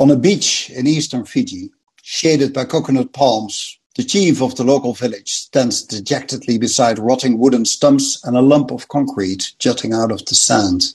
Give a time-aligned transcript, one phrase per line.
[0.00, 4.94] On a beach in eastern Fiji, shaded by coconut palms, the chief of the local
[4.94, 10.24] village stands dejectedly beside rotting wooden stumps and a lump of concrete jutting out of
[10.24, 10.94] the sand.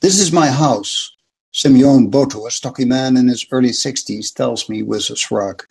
[0.00, 1.10] This is my house,
[1.50, 5.66] Simeon Boto, a stocky man in his early 60s, tells me with a shrug.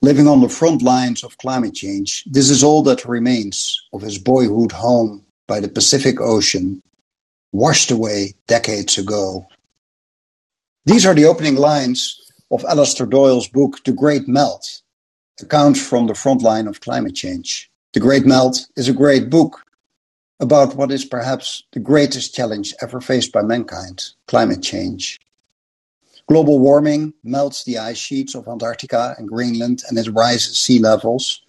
[0.00, 4.18] Living on the front lines of climate change, this is all that remains of his
[4.18, 6.80] boyhood home by the Pacific Ocean,
[7.50, 9.48] washed away decades ago.
[10.86, 14.82] These are the opening lines of Alister Doyle's book, The Great Melt,
[15.42, 17.68] accounts from the front line of climate change.
[17.92, 19.64] The Great Melt is a great book
[20.38, 25.18] about what is perhaps the greatest challenge ever faced by mankind climate change.
[26.28, 31.42] Global warming melts the ice sheets of Antarctica and Greenland and it rises sea levels,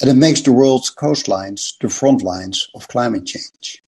[0.00, 3.82] and it makes the world's coastlines the front lines of climate change.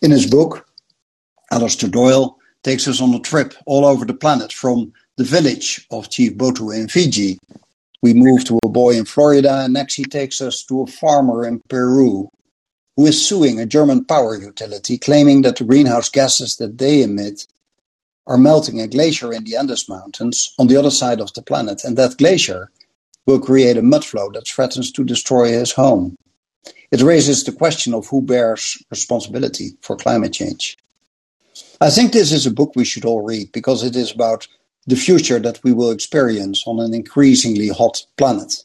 [0.00, 0.66] In his book,
[1.50, 6.10] Alister Doyle takes us on a trip all over the planet from the village of
[6.10, 7.38] Chief Botu in Fiji.
[8.02, 11.46] We move to a boy in Florida, and next he takes us to a farmer
[11.46, 12.28] in Peru
[12.96, 17.46] who is suing a German power utility, claiming that the greenhouse gases that they emit
[18.26, 21.84] are melting a glacier in the Andes Mountains on the other side of the planet,
[21.84, 22.70] and that glacier
[23.24, 26.16] will create a mudflow that threatens to destroy his home.
[26.90, 30.76] It raises the question of who bears responsibility for climate change.
[31.80, 34.48] I think this is a book we should all read because it is about
[34.88, 38.64] the future that we will experience on an increasingly hot planet.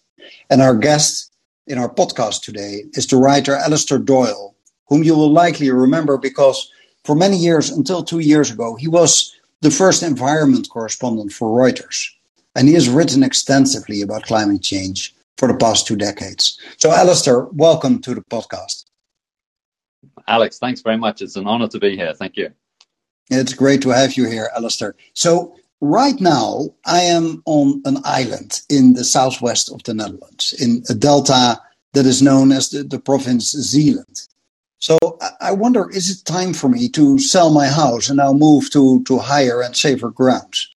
[0.49, 1.31] And our guest
[1.67, 4.55] in our podcast today is the writer Alister Doyle,
[4.87, 6.71] whom you will likely remember because
[7.03, 12.09] for many years, until two years ago, he was the first environment correspondent for Reuters.
[12.55, 16.59] And he has written extensively about climate change for the past two decades.
[16.77, 18.85] So, Alister, welcome to the podcast.
[20.27, 21.21] Alex, thanks very much.
[21.21, 22.13] It's an honor to be here.
[22.13, 22.53] Thank you.
[23.29, 24.95] It's great to have you here, Alister.
[25.13, 30.83] So, right now, I am on an island in the southwest of the Netherlands, in
[30.89, 31.61] a delta
[31.93, 34.27] that is known as the, the province Zeeland.
[34.79, 34.97] So
[35.39, 39.01] I wonder, is it time for me to sell my house and now move to,
[39.03, 40.72] to higher and safer grounds?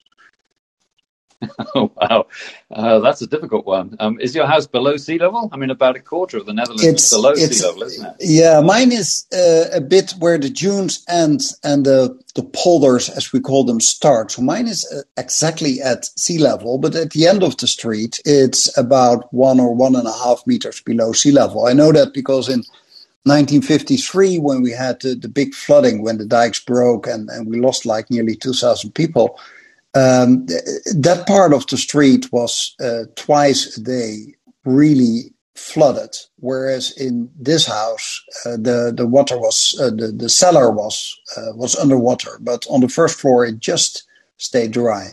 [1.75, 2.25] Oh wow,
[2.71, 3.95] uh, that's a difficult one.
[3.99, 5.49] Um, is your house below sea level?
[5.51, 8.15] I mean, about a quarter of the Netherlands it's, is below sea level, isn't it?
[8.21, 13.31] Yeah, mine is uh, a bit where the dunes end and the the polders, as
[13.31, 14.31] we call them, start.
[14.31, 18.19] So mine is uh, exactly at sea level, but at the end of the street,
[18.25, 21.67] it's about one or one and a half meters below sea level.
[21.67, 22.63] I know that because in
[23.23, 27.59] 1953, when we had the, the big flooding, when the dikes broke and, and we
[27.59, 29.39] lost like nearly 2,000 people
[29.97, 37.31] um, that part of the street was uh, twice a day really flooded, whereas in
[37.35, 42.37] this house uh, the the water was uh, the the cellar was uh, was underwater,
[42.41, 44.03] but on the first floor it just
[44.37, 45.07] stayed dry.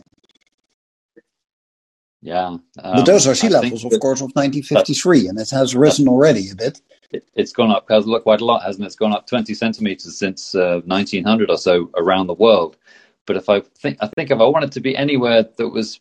[2.20, 6.08] Yeah, um, but those are sea levels, of course, of 1953, and it has risen
[6.08, 6.80] already a bit.
[7.10, 8.86] It, has gone up quite a lot, hasn't it?
[8.86, 12.76] It's gone up 20 centimeters since 1900 uh, or so around the world.
[13.26, 16.00] But if I think, I think if I wanted to be anywhere that was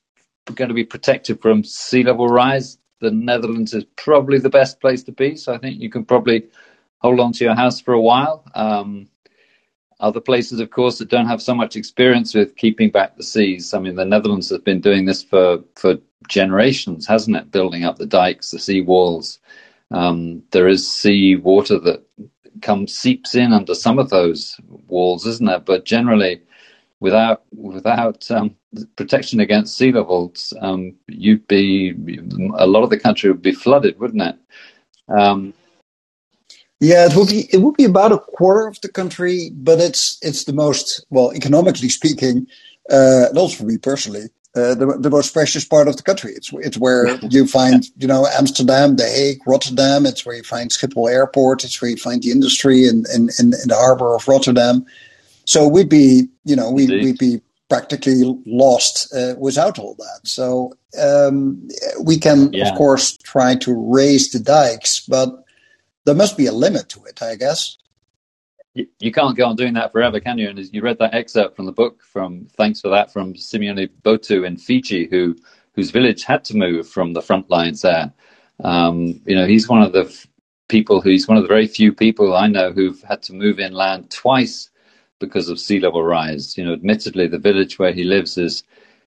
[0.55, 5.03] going to be protected from sea level rise, the Netherlands is probably the best place
[5.03, 5.35] to be.
[5.35, 6.43] So I think you can probably
[6.99, 8.43] hold on to your house for a while.
[8.55, 9.07] Um,
[9.99, 13.73] other places, of course, that don't have so much experience with keeping back the seas.
[13.73, 15.97] I mean, the Netherlands has been doing this for, for
[16.27, 17.51] generations, hasn't it?
[17.51, 19.39] Building up the dikes, the sea walls.
[19.91, 22.03] Um, there is sea water that
[22.61, 25.59] comes seeps in under some of those walls, isn't there?
[25.59, 26.41] But generally,
[27.03, 28.55] without without um,
[28.95, 31.93] protection against sea levels, um, you'd be
[32.57, 34.37] a lot of the country would be flooded, wouldn't it?
[35.09, 35.53] Um,
[36.79, 40.17] yeah, it would be it would be about a quarter of the country, but it's
[40.21, 42.47] it's the most well economically speaking,
[42.89, 46.31] uh, and also for me personally, uh, the the most precious part of the country.
[46.31, 50.05] It's it's where you find you know Amsterdam, The Hague, Rotterdam.
[50.05, 51.65] It's where you find Schiphol Airport.
[51.65, 54.85] It's where you find the industry in in, in, in the harbor of Rotterdam.
[55.45, 60.19] So we'd be, you know, we, would be practically lost uh, without all that.
[60.23, 61.67] So um,
[62.01, 62.69] we can, yeah.
[62.69, 65.43] of course, try to raise the dikes, but
[66.05, 67.77] there must be a limit to it, I guess.
[68.75, 70.49] You, can't go on doing that forever, can you?
[70.49, 72.01] And you read that excerpt from the book.
[72.01, 75.35] From thanks for that from Simeone Botu in Fiji, who
[75.75, 78.11] whose village had to move from the front lines there.
[78.63, 80.25] Um, you know, he's one of the f-
[80.69, 84.09] people who's one of the very few people I know who've had to move inland
[84.09, 84.69] twice
[85.19, 86.57] because of sea level rise.
[86.57, 88.63] You know, admittedly, the village where he lives is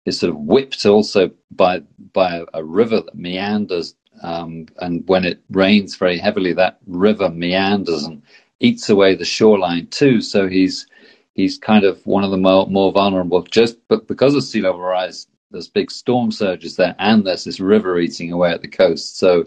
[0.05, 1.81] is sort of whipped also by
[2.13, 8.03] by a river that meanders, um, and when it rains very heavily, that river meanders
[8.03, 8.23] and
[8.59, 10.21] eats away the shoreline too.
[10.21, 10.87] So he's
[11.35, 14.81] he's kind of one of the more, more vulnerable just but because of sea level
[14.81, 19.17] rise there's big storm surges there and there's this river eating away at the coast
[19.17, 19.45] so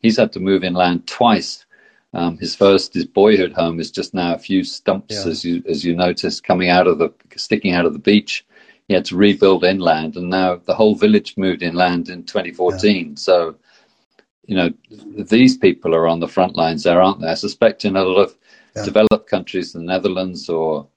[0.00, 1.64] he's had to move inland twice
[2.12, 5.30] um, his first his boyhood home is just now a few stumps yeah.
[5.30, 8.44] as you as you noticed coming out of the sticking out of the beach
[8.88, 13.14] he had to rebuild inland and now the whole village moved inland in 2014 yeah.
[13.14, 13.56] so
[14.46, 14.70] you know
[15.16, 18.22] these people are on the front lines there aren't they i suspect in a lot
[18.22, 18.36] of
[18.74, 18.84] yeah.
[18.84, 20.88] developed countries the netherlands or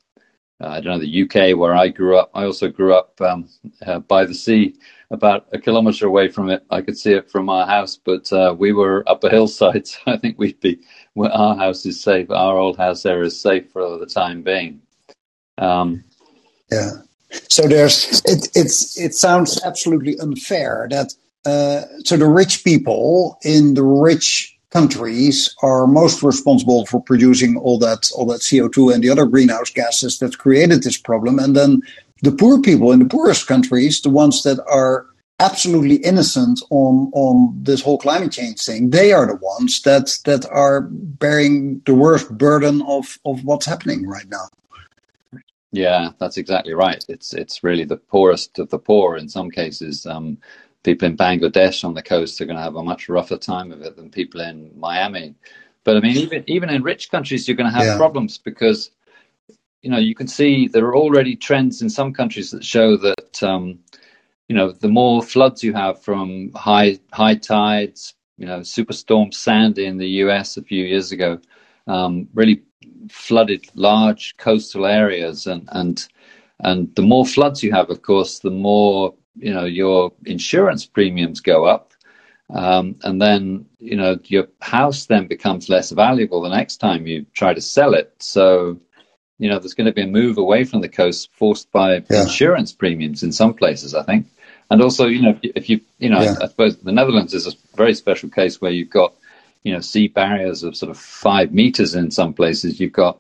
[0.60, 2.32] I don't know the UK where I grew up.
[2.34, 3.50] I also grew up um,
[3.86, 4.76] uh, by the sea,
[5.12, 6.64] about a kilometre away from it.
[6.70, 10.00] I could see it from our house, but uh, we were up a hillside, so
[10.08, 10.80] I think we'd be
[11.18, 12.30] our house is safe.
[12.32, 14.82] Our old house there is safe for the time being.
[15.58, 16.04] Um,
[16.72, 16.92] yeah.
[17.50, 18.50] So there's it.
[18.56, 21.14] It's it sounds absolutely unfair that
[21.46, 27.78] uh, so the rich people in the rich countries are most responsible for producing all
[27.78, 31.38] that all that CO2 and the other greenhouse gases that created this problem.
[31.40, 31.82] And then
[32.24, 35.06] the poor people in the poorest countries, the ones that are
[35.40, 40.46] absolutely innocent on on this whole climate change thing, they are the ones that that
[40.50, 44.48] are bearing the worst burden of of what's happening right now.
[45.72, 47.04] Yeah, that's exactly right.
[47.08, 50.06] It's it's really the poorest of the poor in some cases.
[50.06, 50.38] Um,
[50.84, 53.82] people in Bangladesh on the coast are going to have a much rougher time of
[53.82, 55.36] it than people in Miami.
[55.84, 57.98] But I mean, even even in rich countries, you're going to have yeah.
[57.98, 58.92] problems because
[59.82, 63.44] you know you can see there are already trends in some countries that show that
[63.44, 63.80] um,
[64.48, 69.86] you know the more floods you have from high high tides, you know, superstorm Sandy
[69.86, 70.56] in the U.S.
[70.56, 71.40] a few years ago
[71.88, 72.62] um, really
[73.10, 76.08] flooded large coastal areas, and and
[76.60, 81.42] and the more floods you have, of course, the more you know your insurance premiums
[81.42, 81.94] go up
[82.50, 87.26] um, and then you know your house then becomes less valuable the next time you
[87.34, 88.78] try to sell it so
[89.40, 92.24] you know there's going to be a move away from the coast forced by yeah.
[92.24, 94.28] insurance premiums in some places i think
[94.70, 96.36] and also you know if you you know yeah.
[96.40, 99.14] I, I suppose the netherlands is a very special case where you've got
[99.64, 103.20] you know sea barriers of sort of five meters in some places you've got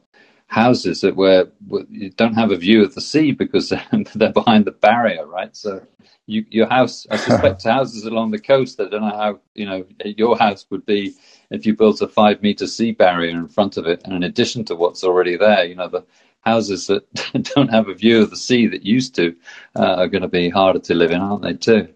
[0.54, 1.48] houses that where
[1.90, 3.74] you don't have a view of the sea because
[4.16, 5.82] they're behind the barrier right so
[6.26, 9.86] you, your house, I suspect houses along the coast, I don't know how, you know,
[10.06, 11.14] your house would be
[11.50, 14.02] if you built a five meter sea barrier in front of it.
[14.04, 16.06] And in addition to what's already there, you know, the
[16.42, 17.04] houses that
[17.56, 19.36] don't have a view of the sea that used to
[19.76, 21.90] uh, are going to be harder to live in, aren't they, too?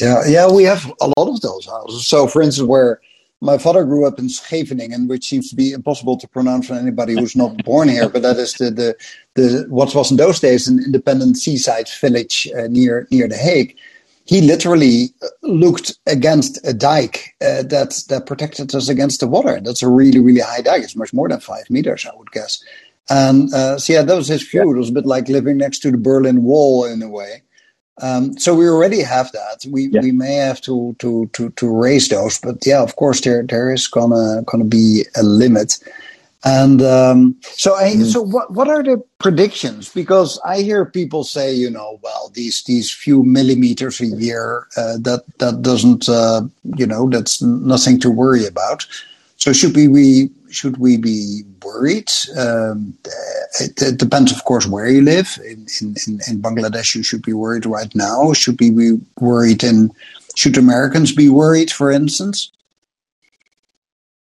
[0.00, 2.06] Yeah, yeah, we have a lot of those houses.
[2.06, 3.00] So, for instance, where
[3.40, 7.14] my father grew up in Scheveningen, which seems to be impossible to pronounce for anybody
[7.14, 8.08] who's not born here.
[8.08, 8.96] But that is the, the,
[9.34, 13.76] the what was in those days an independent seaside village uh, near near the Hague.
[14.24, 19.60] He literally uh, looked against a dike uh, that that protected us against the water.
[19.60, 20.82] That's a really really high dike.
[20.82, 22.62] It's much more than five meters, I would guess.
[23.10, 24.70] And uh, so yeah, that was his view.
[24.70, 27.42] It was a bit like living next to the Berlin Wall in a way.
[28.00, 29.64] Um, so we already have that.
[29.70, 30.00] We yeah.
[30.00, 33.72] we may have to to to to raise those, but yeah, of course there there
[33.72, 35.78] is gonna gonna be a limit.
[36.44, 38.04] And um, so I, mm.
[38.04, 39.92] so what what are the predictions?
[39.92, 44.98] Because I hear people say, you know, well, these these few millimeters a year uh,
[44.98, 46.42] that that doesn't uh,
[46.76, 48.86] you know that's nothing to worry about.
[49.36, 52.10] So should we, we should we be worried?
[52.36, 52.96] Um,
[53.60, 55.38] it, it, depends, of course, where you live.
[55.44, 58.32] In, in, in, Bangladesh, you should be worried right now.
[58.32, 59.90] Should we be worried in?
[60.34, 62.52] Should Americans be worried, for instance?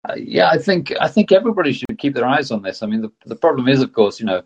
[0.08, 2.82] Uh, yeah, I think I think everybody should keep their eyes on this.
[2.82, 4.42] I mean, the the problem is, of course, you know,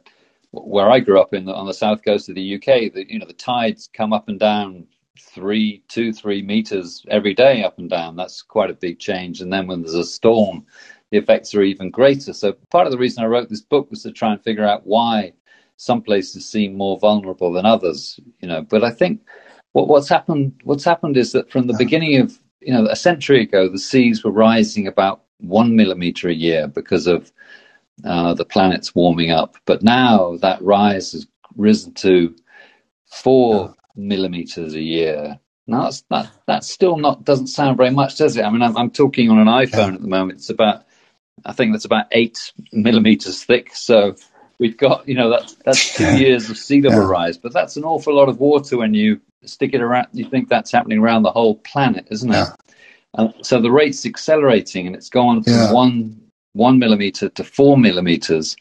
[0.53, 3.19] where I grew up in the, on the south coast of the UK, the you
[3.19, 4.87] know the tides come up and down
[5.21, 8.17] three, two, three meters every day up and down.
[8.17, 9.41] That's quite a big change.
[9.41, 10.67] And then when there's a storm,
[11.11, 12.33] the effects are even greater.
[12.33, 14.87] So part of the reason I wrote this book was to try and figure out
[14.87, 15.33] why
[15.76, 18.21] some places seem more vulnerable than others.
[18.40, 19.21] You know, but I think
[19.73, 23.43] what, what's happened what's happened is that from the beginning of you know a century
[23.43, 27.33] ago, the seas were rising about one millimeter a year because of
[28.05, 29.57] uh, the planet's warming up.
[29.67, 31.26] But now that rise has
[31.57, 32.35] risen to
[33.07, 35.38] four millimeters a year.
[35.67, 38.45] Now that's that that's still not doesn't sound very much, does it?
[38.45, 40.38] I mean, I'm, I'm talking on an iPhone at the moment.
[40.38, 40.85] It's about
[41.44, 43.75] I think that's about eight millimeters thick.
[43.75, 44.16] So
[44.59, 47.09] we've got you know that's that's two years of sea level yeah.
[47.09, 50.09] rise, but that's an awful lot of water when you stick it around.
[50.12, 52.35] You think that's happening around the whole planet, isn't it?
[52.35, 52.52] Yeah.
[53.14, 55.73] And so the rate's accelerating, and it's gone from yeah.
[55.73, 56.20] one
[56.52, 58.56] one millimeter to four millimeters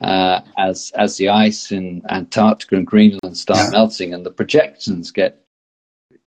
[0.00, 5.42] uh, as as the ice in Antarctica and Greenland start melting, and the projections get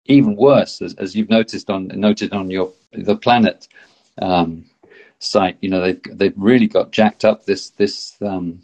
[0.06, 3.68] even worse, as, as you've noticed on noted on your the planet
[4.22, 4.66] um,
[5.20, 5.58] site.
[5.62, 8.62] You know they've they've really got jacked up this this um,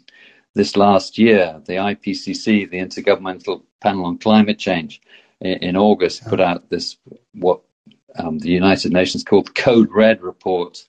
[0.54, 5.00] this last year, the IPCC, the Intergovernmental Panel on Climate Change,
[5.40, 6.96] in, in August, put out this
[7.32, 7.60] what
[8.16, 10.86] um, the United Nations called Code Red report,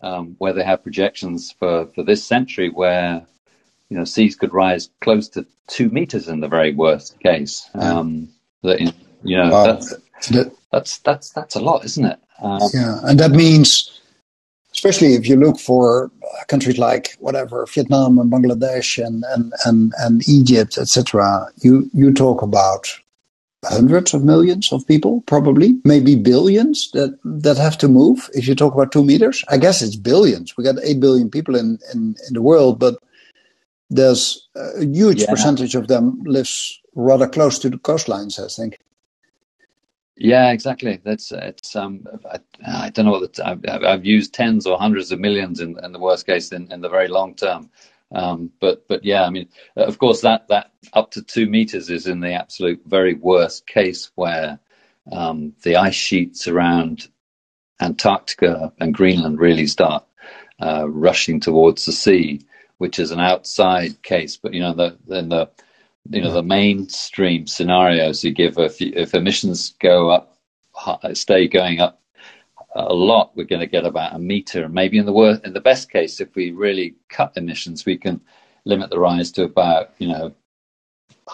[0.00, 3.24] um, where they have projections for, for this century where
[3.88, 7.68] you know seas could rise close to two meters in the very worst case.
[7.74, 8.28] Um,
[8.62, 8.80] that
[9.22, 9.64] you know wow.
[9.64, 9.94] that's,
[10.70, 12.18] that's that's that's a lot, isn't it?
[12.40, 14.00] Um, yeah, and that means,
[14.82, 19.92] especially if you look for uh, countries like whatever Vietnam and Bangladesh and and and,
[19.98, 21.46] and Egypt, etc.
[21.58, 22.88] You you talk about
[23.64, 28.28] hundreds of millions of people, probably, maybe billions that, that have to move.
[28.34, 30.56] If you talk about two meters, I guess it's billions.
[30.56, 32.98] We got 8 billion people in, in, in the world, but
[33.88, 35.30] there's a huge yeah.
[35.30, 38.80] percentage of them lives rather close to the coastlines, I think.
[40.22, 41.00] Yeah, exactly.
[41.02, 41.74] That's it's.
[41.74, 45.60] Um, I, I don't know what the, I've, I've, used tens or hundreds of millions
[45.60, 47.70] in, in the worst case in, in the very long term.
[48.12, 52.06] Um, but but yeah, I mean, of course, that that up to two meters is
[52.06, 54.60] in the absolute very worst case where
[55.10, 57.08] um, the ice sheets around
[57.80, 60.04] Antarctica and Greenland really start
[60.60, 62.46] uh, rushing towards the sea,
[62.78, 64.36] which is an outside case.
[64.36, 65.50] But you know, the, then the
[66.10, 70.36] you know the mainstream scenarios you give if, if emissions go up,
[71.14, 72.02] stay going up
[72.74, 74.64] a lot, we're going to get about a meter.
[74.64, 77.96] And maybe in the worst, in the best case, if we really cut emissions, we
[77.96, 78.20] can
[78.64, 80.34] limit the rise to about you know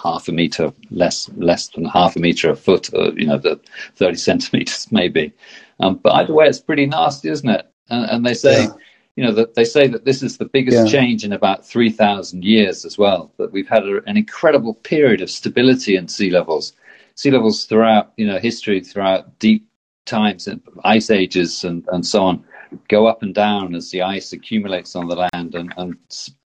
[0.02, 3.60] half a meter, less less than half a meter a foot, or you know the
[3.96, 5.32] thirty centimeters maybe.
[5.80, 7.66] Um, but either way, it's pretty nasty, isn't it?
[7.88, 8.64] And, and they say.
[8.64, 8.72] Yeah.
[9.18, 11.00] You know that they say that this is the biggest yeah.
[11.00, 13.32] change in about three thousand years as well.
[13.38, 16.72] That we've had a, an incredible period of stability in sea levels,
[17.16, 19.66] sea levels throughout you know history, throughout deep
[20.06, 22.44] times, and ice ages, and, and so on,
[22.87, 25.96] go up and down as the ice accumulates on the land and, and,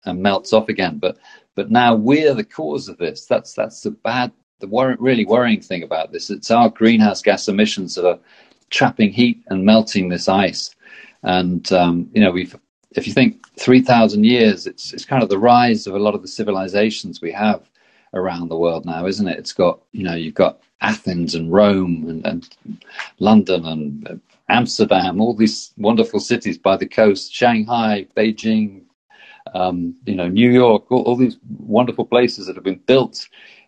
[0.05, 0.97] and melts off again.
[0.97, 1.17] But
[1.55, 3.25] but now we're the cause of this.
[3.25, 6.29] That's that's the bad, the wor- really worrying thing about this.
[6.29, 8.19] It's our greenhouse gas emissions that are
[8.69, 10.73] trapping heat and melting this ice.
[11.23, 12.55] And um, you know, we've
[12.91, 16.15] if you think three thousand years, it's it's kind of the rise of a lot
[16.15, 17.69] of the civilizations we have
[18.13, 19.39] around the world now, isn't it?
[19.39, 22.55] It's got you know you've got Athens and Rome and, and
[23.19, 28.81] London and Amsterdam, all these wonderful cities by the coast, Shanghai, Beijing,
[29.53, 33.27] um, you know, New York, all, all, these wonderful places that have been built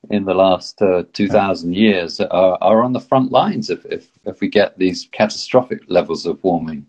[0.10, 4.42] in the last uh, 2,000 years are, are, on the front lines if, if, if
[4.42, 6.86] we get these catastrophic levels of warming.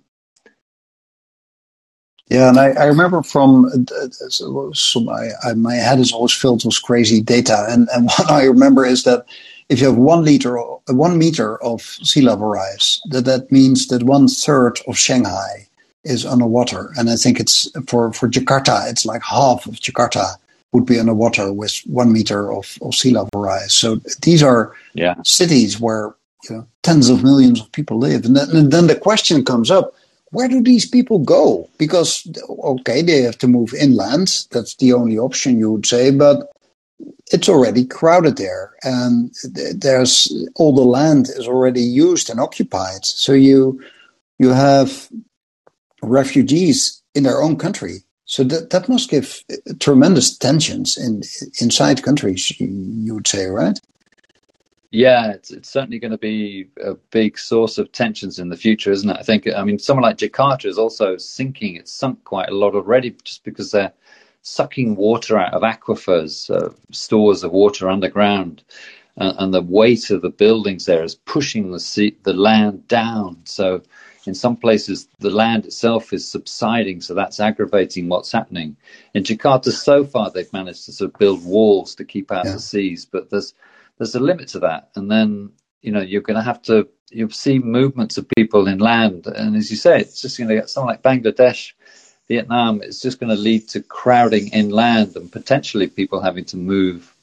[2.35, 6.65] Yeah, and I, I remember from uh, so, my I, my head is always filled
[6.65, 9.25] with crazy data, and and what I remember is that
[9.69, 14.03] if you have one liter, one meter of sea level rise, that that means that
[14.03, 15.69] one third of Shanghai
[16.03, 20.37] is underwater, and I think it's for for Jakarta, it's like half of Jakarta
[20.73, 23.73] would be underwater with one meter of, of sea level rise.
[23.73, 25.15] So these are yeah.
[25.23, 26.17] cities where
[26.49, 29.71] you know tens of millions of people live, and then, and then the question comes
[29.71, 29.95] up:
[30.35, 31.71] Where do these people go?
[31.79, 34.47] Because okay, they have to move inland.
[34.51, 36.51] That's the only option you would say, but
[37.33, 43.33] it's already crowded there and there's all the land is already used and occupied so
[43.33, 43.81] you
[44.39, 45.09] you have
[46.03, 49.43] refugees in their own country so that that must give
[49.81, 51.23] tremendous tensions in
[51.61, 53.81] inside countries you would say right
[54.95, 58.93] yeah it's, it's certainly going to be a big source of tensions in the future
[58.93, 62.49] isn't it i think i mean someone like jakarta is also sinking it's sunk quite
[62.49, 63.93] a lot already just because they're
[64.45, 68.63] sucking water out of aquifers, uh, stores of water underground,
[69.17, 73.39] uh, and the weight of the buildings there is pushing the sea, the land down.
[73.45, 73.83] So,
[74.27, 78.77] in some places, the land itself is subsiding, so that's aggravating what's happening.
[79.13, 82.53] In Jakarta, so far, they've managed to sort of build walls to keep out yeah.
[82.53, 83.55] the seas, but there's
[83.99, 87.31] there's a limit to that, and then you know you're going to have to you'll
[87.31, 90.71] see movements of people in land, and as you say, it's just going to get
[90.71, 91.73] something like Bangladesh
[92.29, 97.15] Vietnam it's just going to lead to crowding inland and potentially people having to move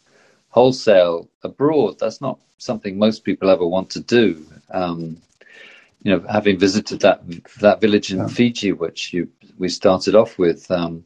[0.50, 1.98] wholesale abroad.
[2.00, 4.46] That's not something most people ever want to do.
[4.70, 5.18] Um,
[6.04, 7.22] you know, having visited that
[7.60, 8.28] that village in yeah.
[8.28, 11.04] Fiji, which you we started off with, um,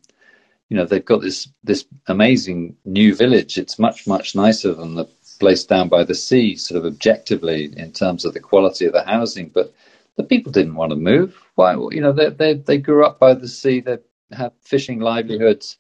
[0.70, 3.58] you know, they've got this this amazing new village.
[3.58, 5.06] It's much much nicer than the
[5.46, 9.04] place down by the sea, sort of objectively in terms of the quality of the
[9.04, 9.72] housing, but
[10.16, 11.40] the people didn't want to move.
[11.54, 11.74] Why?
[11.74, 13.80] You know, they they, they grew up by the sea.
[13.80, 14.00] They
[14.32, 15.78] have fishing livelihoods.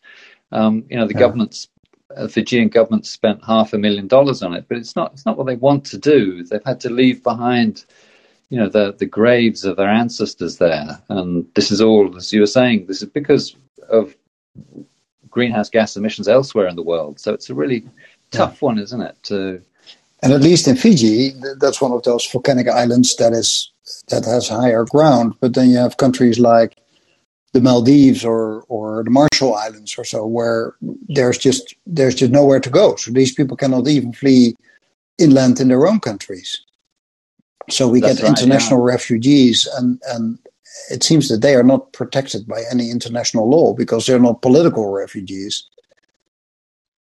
[0.51, 1.19] Um, you know, the yeah.
[1.25, 1.67] government's
[2.15, 5.35] uh, Fijian government spent half a million dollars on it, but it's not it's not
[5.35, 6.43] what they want to do.
[6.43, 7.85] They've had to leave behind,
[8.51, 12.41] you know, the the graves of their ancestors there, and this is all, as you
[12.41, 13.55] were saying, this is because
[13.89, 14.15] of
[15.35, 17.19] greenhouse gas emissions elsewhere in the world.
[17.19, 17.83] So it's a really
[18.35, 18.65] tough yeah.
[18.65, 19.15] one, isn't it?
[19.23, 19.61] To
[20.21, 23.71] and at least in Fiji, that's one of those volcanic islands that is
[24.09, 25.35] that has higher ground.
[25.39, 26.77] But then you have countries like
[27.53, 30.75] the Maldives or or the Marshall Islands or so, where
[31.07, 32.95] there's just there's just nowhere to go.
[32.95, 34.55] So these people cannot even flee
[35.17, 36.61] inland in their own countries.
[37.69, 38.93] So we That's get right, international yeah.
[38.93, 40.39] refugees, and and
[40.91, 44.91] it seems that they are not protected by any international law because they're not political
[44.91, 45.67] refugees.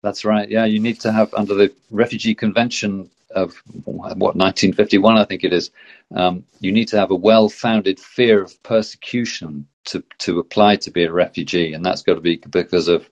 [0.03, 0.49] That's right.
[0.49, 5.53] Yeah, you need to have under the Refugee Convention of what 1951, I think it
[5.53, 5.71] is.
[6.15, 11.05] Um, you need to have a well-founded fear of persecution to to apply to be
[11.05, 13.09] a refugee, and that's got to be because of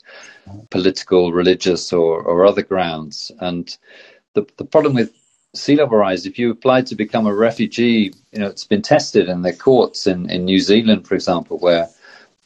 [0.71, 3.31] political, religious, or or other grounds.
[3.41, 3.77] And
[4.35, 5.13] the the problem with
[5.55, 9.29] sea level rise, if you applied to become a refugee, you know it's been tested
[9.29, 11.89] in the courts in in New Zealand, for example, where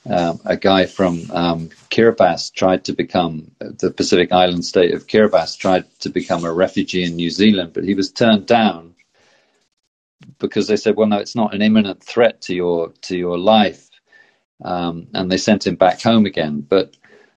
[0.09, 5.57] um, a guy from um, Kiribati tried to become the Pacific island state of Kiribati
[5.59, 8.95] tried to become a refugee in New Zealand, but he was turned down
[10.39, 13.89] because they said, "Well, no, it's not an imminent threat to your to your life,"
[14.65, 16.67] um, and they sent him back home again.
[16.69, 16.97] But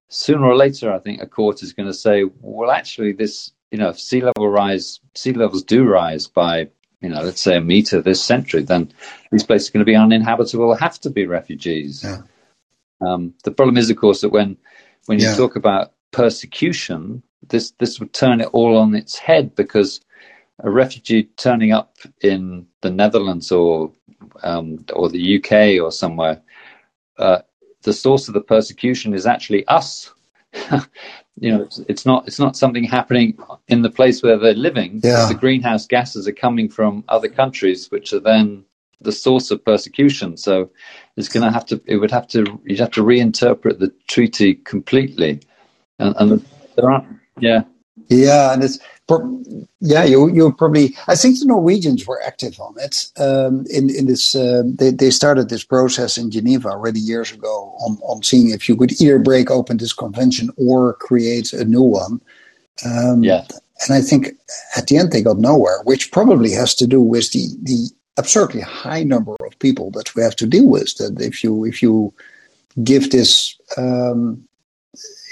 [0.09, 3.77] sooner or later, I think a court is going to say, "Well, actually, this you
[3.77, 6.69] know, if sea level rise, sea levels do rise by
[7.01, 8.91] you know, let's say a meter this century, then
[9.31, 12.23] these places are going to be uninhabitable, have to be refugees." Yeah.
[13.01, 14.57] Um, the problem is, of course, that when
[15.05, 15.35] when you yeah.
[15.35, 20.01] talk about persecution, this this would turn it all on its head because
[20.59, 23.91] a refugee turning up in the Netherlands or
[24.43, 26.41] um, or the UK or somewhere,
[27.17, 27.39] uh,
[27.83, 30.11] the source of the persecution is actually us.
[31.39, 33.37] you know, it's, it's, not it's not something happening
[33.67, 35.01] in the place where they're living.
[35.03, 35.27] Yeah.
[35.27, 38.63] The greenhouse gases are coming from other countries, which are then
[39.01, 40.37] the source of persecution.
[40.37, 40.69] So
[41.17, 44.55] it's going to have to, it would have to, you'd have to reinterpret the treaty
[44.55, 45.41] completely.
[45.99, 47.07] And, and there aren't,
[47.39, 47.63] yeah.
[48.09, 48.77] Yeah, and it's
[49.79, 50.03] yeah.
[50.03, 54.35] You you probably I think the Norwegians were active on it um, in in this.
[54.35, 58.67] Uh, they they started this process in Geneva already years ago on on seeing if
[58.67, 62.21] you could either break open this convention or create a new one.
[62.85, 63.45] Um, yeah,
[63.87, 64.33] and I think
[64.75, 68.61] at the end they got nowhere, which probably has to do with the the absurdly
[68.61, 70.95] high number of people that we have to deal with.
[70.97, 72.13] That if you if you
[72.83, 74.47] give this um,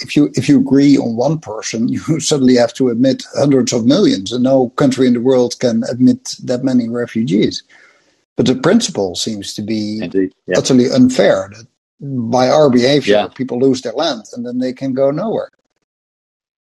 [0.02, 3.86] if you if you agree on one person, you suddenly have to admit hundreds of
[3.86, 7.64] millions, and no country in the world can admit that many refugees.
[8.36, 10.58] But the principle seems to be Indeed, yeah.
[10.58, 11.52] utterly unfair.
[11.56, 11.68] That
[12.00, 13.28] by our behavior, yeah.
[13.28, 15.50] people lose their land, and then they can go nowhere.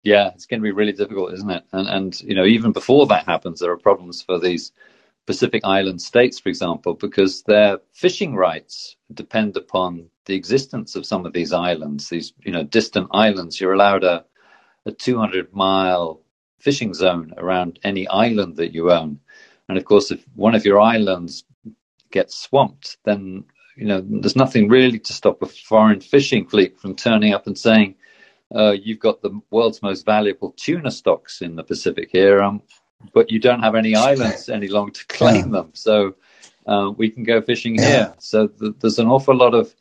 [0.02, 1.64] Yeah, it's going to be really difficult, isn't it?
[1.72, 4.72] And and you know, even before that happens, there are problems for these
[5.28, 11.26] Pacific Island states, for example, because their fishing rights depend upon the existence of some
[11.26, 13.60] of these islands, these you know distant islands.
[13.60, 14.24] You're allowed a,
[14.86, 16.22] a 200 mile
[16.60, 19.20] fishing zone around any island that you own,
[19.68, 21.44] and of course, if one of your islands
[22.10, 23.44] gets swamped, then
[23.76, 27.58] you know there's nothing really to stop a foreign fishing fleet from turning up and
[27.58, 27.96] saying.
[28.50, 32.42] Uh, you've got the world's most valuable tuna stocks in the Pacific here.
[32.42, 32.62] Um,
[33.12, 35.60] but you don't have any islands any longer to claim yeah.
[35.60, 35.70] them.
[35.74, 36.14] So
[36.66, 37.88] uh, we can go fishing yeah.
[37.88, 38.14] here.
[38.18, 39.74] So th- there's an awful lot of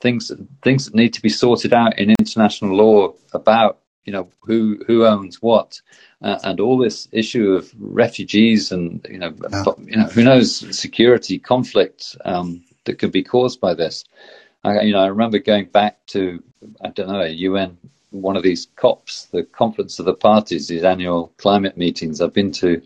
[0.00, 4.82] things things that need to be sorted out in international law about you know who
[4.86, 5.80] who owns what,
[6.22, 9.64] uh, and all this issue of refugees and you know yeah.
[9.84, 14.04] you know who knows security conflict um, that could be caused by this.
[14.64, 16.42] I, you know, I remember going back to
[16.82, 17.78] I don't know a UN
[18.10, 22.20] one of these COPs, the Conference of the Parties, these annual climate meetings.
[22.20, 22.82] I've been to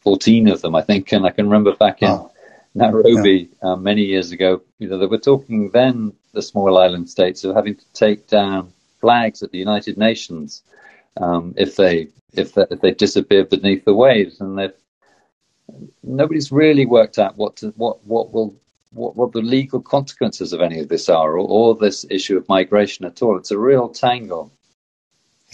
[0.00, 2.30] 14 of them, I think, and I can remember back in oh.
[2.74, 3.72] Nairobi yeah.
[3.72, 7.56] uh, many years ago, you know, they were talking then, the small island states, of
[7.56, 10.62] having to take down flags at the United Nations
[11.16, 14.74] um, if they if they, if they disappear beneath the waves, and they've
[16.02, 18.54] nobody's really worked out what to, what what will
[18.90, 22.48] what, what the legal consequences of any of this are, or, or this issue of
[22.48, 23.36] migration at all.
[23.36, 24.52] It's a real tangle.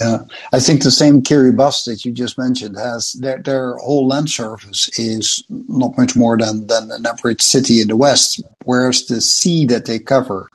[0.01, 0.18] Yeah,
[0.53, 4.88] I think the same Kiribati that you just mentioned has their their whole land surface
[4.99, 9.66] is not much more than than an average city in the west, whereas the sea
[9.66, 10.51] that they cover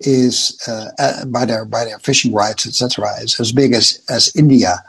[0.00, 4.84] is uh, by their by their fishing rights, etc., is as big as as India.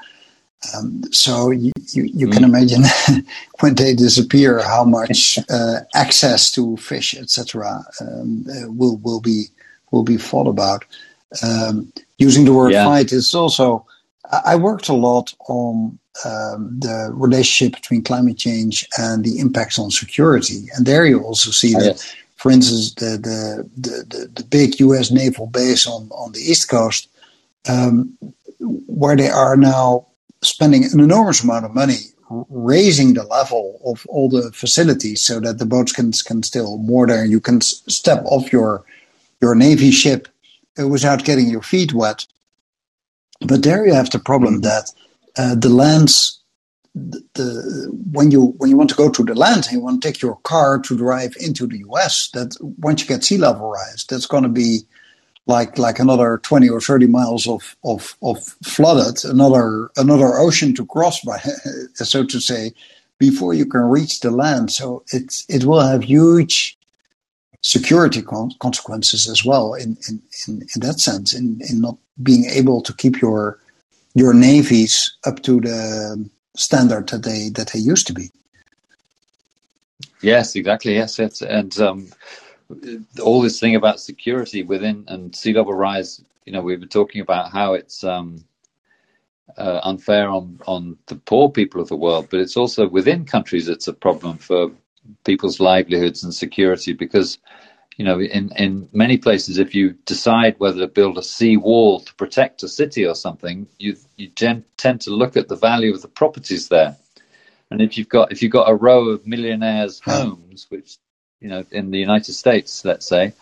[0.74, 2.34] Um, so you, you, you mm.
[2.34, 2.84] can imagine
[3.60, 9.46] when they disappear, how much uh, access to fish, etc., um, uh, will will be
[9.92, 10.86] will be thought about.
[11.42, 12.86] Um, using the word yeah.
[12.86, 13.86] fight is also.
[14.46, 19.92] I worked a lot on um, the relationship between climate change and the impacts on
[19.92, 21.84] security, and there you also see that.
[21.84, 22.16] Yes.
[22.36, 25.12] For instance, the, the, the, the, big U.S.
[25.12, 27.08] naval base on, on the East Coast
[27.70, 28.18] um,
[28.60, 30.08] where they are now
[30.44, 32.14] spending an enormous amount of money
[32.50, 37.08] raising the level of all the facilities so that the boats can can still moor
[37.08, 37.26] there.
[37.26, 38.86] You can step off your
[39.42, 40.28] your navy ship
[40.80, 42.26] uh, without getting your feet wet.
[43.42, 44.90] But there you have the problem that
[45.38, 46.40] uh, the lands,
[46.96, 50.02] the, the, when you when you want to go to the land and you want
[50.02, 53.70] to take your car to drive into the U.S., that once you get sea level
[53.70, 54.82] rise, that's going to be
[55.46, 60.86] like like another 20 or 30 miles of, of, of flooded, another another ocean to
[60.86, 61.40] cross by,
[61.94, 62.74] so to say,
[63.20, 64.72] before you can reach the land.
[64.72, 66.78] So it's it will have huge
[67.62, 72.46] security con- consequences as well in, in, in, in that sense, in, in not being
[72.46, 73.60] able to keep your
[74.16, 78.30] your navies up to the standard that they that they used to be.
[80.22, 80.96] Yes, exactly.
[80.96, 82.08] Yes, it's, and um,
[83.22, 86.24] all this thing about security within and sea level rise.
[86.46, 88.44] You know, we've been talking about how it's um,
[89.58, 93.70] uh, unfair on on the poor people of the world, but it's also within countries.
[93.70, 94.72] It's a problem for
[95.24, 97.38] people's livelihoods and security because
[97.98, 102.00] you know in in many places if you decide whether to build a sea wall
[102.00, 105.94] to protect a city or something you you gen- tend to look at the value
[105.94, 106.96] of the properties there
[107.70, 110.98] and if you've got if you've got a row of millionaires homes which
[111.44, 113.34] you know, in the United States, let's say,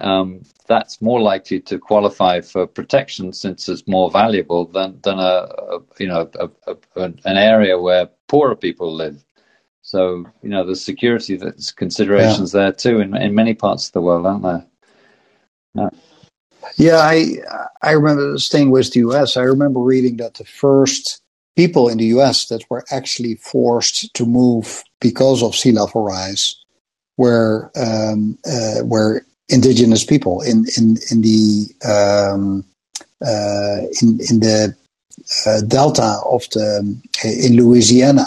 [0.00, 5.48] um, that's more likely to qualify for protection since it's more valuable than than a,
[5.74, 6.48] a you know a,
[6.96, 9.24] a, an area where poorer people live.
[9.82, 12.60] So you know, there's security that's considerations yeah.
[12.60, 14.66] there too in in many parts of the world, aren't there?
[15.74, 15.90] Yeah.
[16.76, 17.36] Yeah, I
[17.82, 19.36] I remember staying with the U.S.
[19.36, 21.22] I remember reading that the first
[21.56, 22.46] people in the U.S.
[22.48, 26.59] that were actually forced to move because of sea level rise
[27.16, 32.64] were um, uh, were indigenous people in in in the um,
[33.24, 34.74] uh, in in the
[35.46, 38.26] uh, delta of the in Louisiana,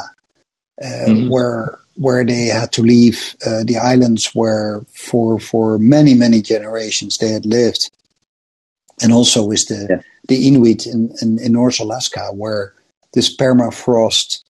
[0.82, 1.30] uh, mm-hmm.
[1.30, 7.18] where where they had to leave uh, the islands where for for many many generations
[7.18, 7.90] they had lived,
[9.02, 10.02] and also with the yeah.
[10.28, 12.74] the Inuit in, in, in North Alaska where
[13.14, 14.44] this permafrost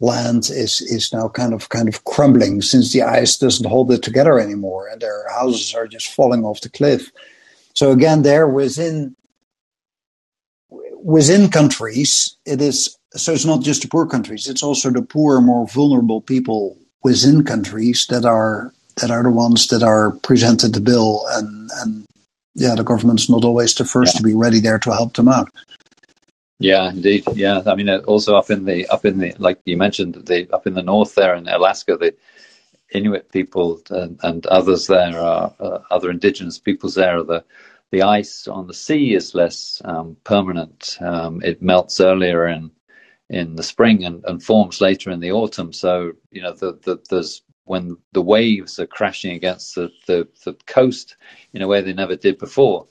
[0.00, 4.02] land is is now kind of kind of crumbling since the ice doesn't hold it
[4.02, 7.10] together anymore and their houses are just falling off the cliff
[7.74, 9.14] so again there within
[11.02, 15.40] within countries it is so it's not just the poor countries it's also the poor
[15.40, 20.80] more vulnerable people within countries that are that are the ones that are presented the
[20.80, 22.06] bill and and
[22.54, 24.18] yeah the government's not always the first yeah.
[24.18, 25.50] to be ready there to help them out
[26.60, 27.24] yeah, indeed.
[27.34, 30.46] Yeah, I mean, uh, also up in the up in the like you mentioned, the
[30.52, 32.14] up in the north there in Alaska, the
[32.92, 37.22] Inuit people and, and others there are uh, other indigenous peoples there.
[37.22, 37.44] The
[37.90, 40.98] the ice on the sea is less um, permanent.
[41.00, 42.70] Um, it melts earlier in
[43.30, 45.72] in the spring and, and, forms later in the autumn.
[45.72, 50.54] So you know, the, the, there's when the waves are crashing against the, the, the
[50.66, 51.16] coast
[51.54, 52.86] in a way they never did before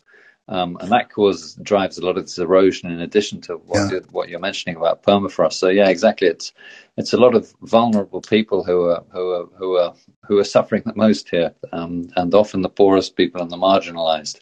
[0.49, 3.89] um, and that causes drives a lot of this erosion in addition to what, yeah.
[3.91, 5.53] you're, what you're mentioning about permafrost.
[5.53, 6.27] So yeah, exactly.
[6.27, 6.51] It's
[6.97, 9.93] it's a lot of vulnerable people who are who are who are
[10.25, 14.39] who are suffering the most here, um, and often the poorest people and the marginalized.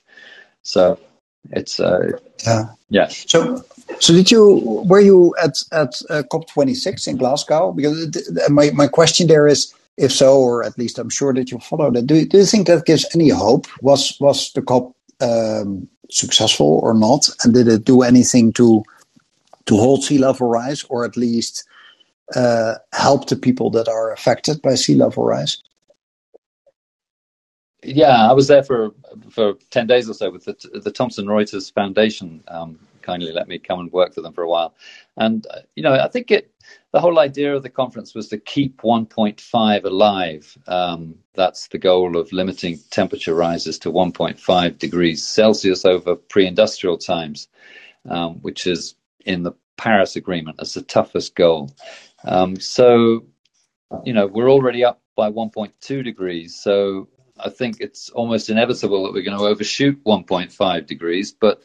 [0.64, 0.98] So
[1.52, 3.08] it's uh, yeah yeah.
[3.10, 3.66] So
[4.00, 7.74] so did you were you at at uh, COP twenty six in Glasgow?
[7.74, 9.74] Because my my question there is.
[10.00, 12.06] If so, or at least I'm sure that you follow that.
[12.06, 13.66] Do, do you think that gives any hope?
[13.82, 17.30] Was was the COP um, successful or not?
[17.44, 18.84] And did it do anything to
[19.66, 21.66] to hold sea level rise, or at least
[22.36, 25.62] uh, help the people that are affected by sea level rise?
[27.84, 28.92] Yeah, I was there for
[29.30, 32.44] for ten days or so with the, the Thomson Reuters Foundation.
[32.48, 34.76] Um, kindly let me come and work for them for a while,
[35.16, 36.52] and uh, you know, I think it
[36.92, 40.58] the whole idea of the conference was to keep 1.5 alive.
[40.68, 46.98] Um, that's the goal of limiting temperature rises to 1.5 degrees Celsius over pre industrial
[46.98, 47.48] times,
[48.10, 51.72] um, which is in the Paris Agreement as the toughest goal.
[52.24, 53.26] Um, so,
[54.04, 56.56] you know, we're already up by 1.2 degrees.
[56.56, 61.32] So I think it's almost inevitable that we're going to overshoot 1.5 degrees.
[61.32, 61.62] But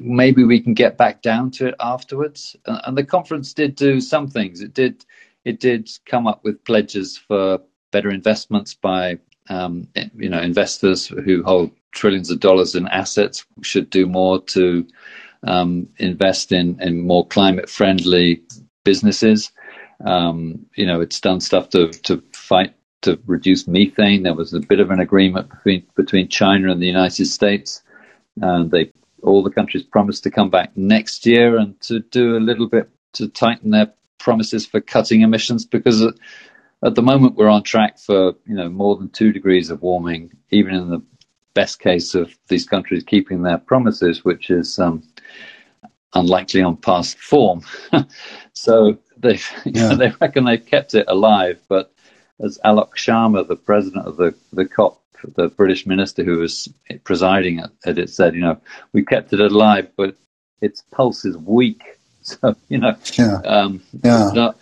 [0.00, 2.56] maybe we can get back down to it afterwards.
[2.66, 4.60] And the conference did do some things.
[4.60, 5.04] It did
[5.44, 11.42] it did come up with pledges for better investments by um, you know investors who
[11.42, 14.86] hold trillions of dollars in assets should do more to
[15.46, 18.42] um, invest in in more climate friendly
[18.84, 19.52] businesses.
[20.04, 24.22] Um, you know, it's done stuff to to fight to reduce methane.
[24.22, 27.82] There was a bit of an agreement between between China and the United States.
[28.42, 28.91] Uh, they
[29.22, 32.90] all the countries promised to come back next year and to do a little bit
[33.14, 36.02] to tighten their promises for cutting emissions because
[36.84, 40.32] at the moment we're on track for you know more than two degrees of warming,
[40.50, 41.02] even in the
[41.54, 45.02] best case of these countries keeping their promises, which is um,
[46.14, 47.62] unlikely on past form.
[48.52, 49.94] so they yeah.
[49.94, 51.92] they reckon they've kept it alive, but
[52.40, 55.01] as Alok Sharma, the president of the the COP,
[55.36, 56.68] the British minister who was
[57.04, 58.58] presiding at, at it, said, you know,
[58.92, 60.16] we kept it alive, but
[60.60, 61.82] its pulse is weak.
[62.24, 64.52] So you know, yeah, um, yeah.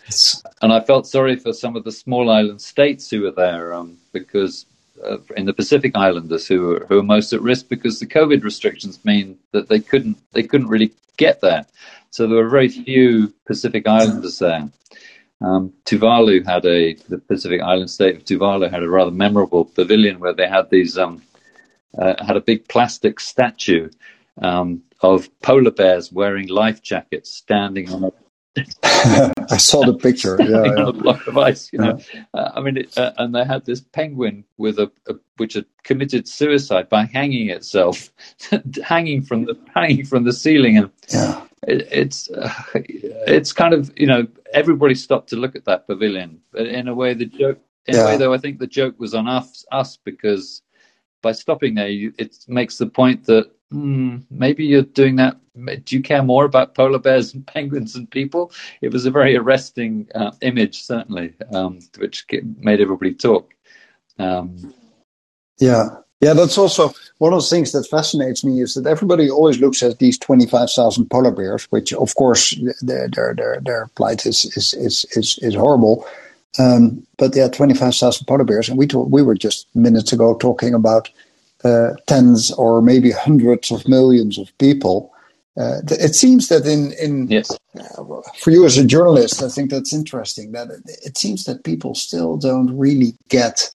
[0.63, 3.99] and I felt sorry for some of the small island states who were there um,
[4.15, 4.65] because
[5.05, 8.45] uh, in the Pacific Islanders who are, who are most at risk because the COVID
[8.45, 11.67] restrictions mean that they couldn't they couldn't really get there.
[12.09, 14.69] So there were very few Pacific Islanders there.
[15.41, 20.21] Um, Tuvalu had a the Pacific Island state of Tuvalu had a rather memorable pavilion
[20.21, 21.23] where they had these um,
[21.97, 23.89] uh, had a big plastic statue
[24.43, 28.13] um, of polar bears wearing life jackets standing on a
[28.83, 30.37] I saw the picture.
[30.51, 30.89] Yeah, yeah.
[30.89, 31.73] a block of ice.
[31.73, 32.25] You know, yeah.
[32.35, 35.67] uh, I mean, it, uh, and they had this penguin with a, a, which had
[35.85, 38.11] committed suicide by hanging itself,
[38.85, 41.45] hanging from the hanging from the ceiling, and yeah.
[41.69, 46.41] it, it's uh, it's kind of you know everybody stopped to look at that pavilion,
[46.51, 47.61] but in a way the joke.
[47.87, 48.03] In yeah.
[48.03, 50.63] a way, though, I think the joke was on us, us because
[51.23, 55.37] by stopping there, you, it makes the point that mm, maybe you're doing that.
[55.85, 58.53] Do you care more about polar bears and penguins and people?
[58.81, 62.27] It was a very arresting uh, image, certainly, um, which
[62.59, 63.53] made everybody talk.
[64.19, 64.75] Um,
[65.59, 65.89] yeah,
[66.21, 69.83] yeah, that's also one of the things that fascinates me is that everybody always looks
[69.83, 74.75] at these 25,000 polar bears, which of course their, their, their, their plight is, is,
[74.75, 76.07] is, is, is horrible.
[76.59, 78.69] Um, but yeah, 25,000 polar bears.
[78.69, 81.09] And we, talk, we were just minutes ago talking about
[81.65, 85.13] uh, tens or maybe hundreds of millions of people.
[85.57, 87.51] Uh, it seems that in, in yes.
[87.79, 88.05] Uh,
[88.39, 91.95] for you as a journalist, I think that's interesting that it, it seems that people
[91.95, 93.71] still don't really get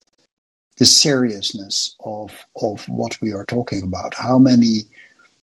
[0.77, 4.13] the seriousness of of what we are talking about.
[4.13, 4.81] How many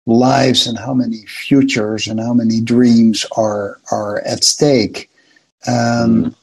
[0.06, 5.10] lives and how many futures and how many dreams are are at stake
[5.68, 5.74] um,
[6.26, 6.36] mm.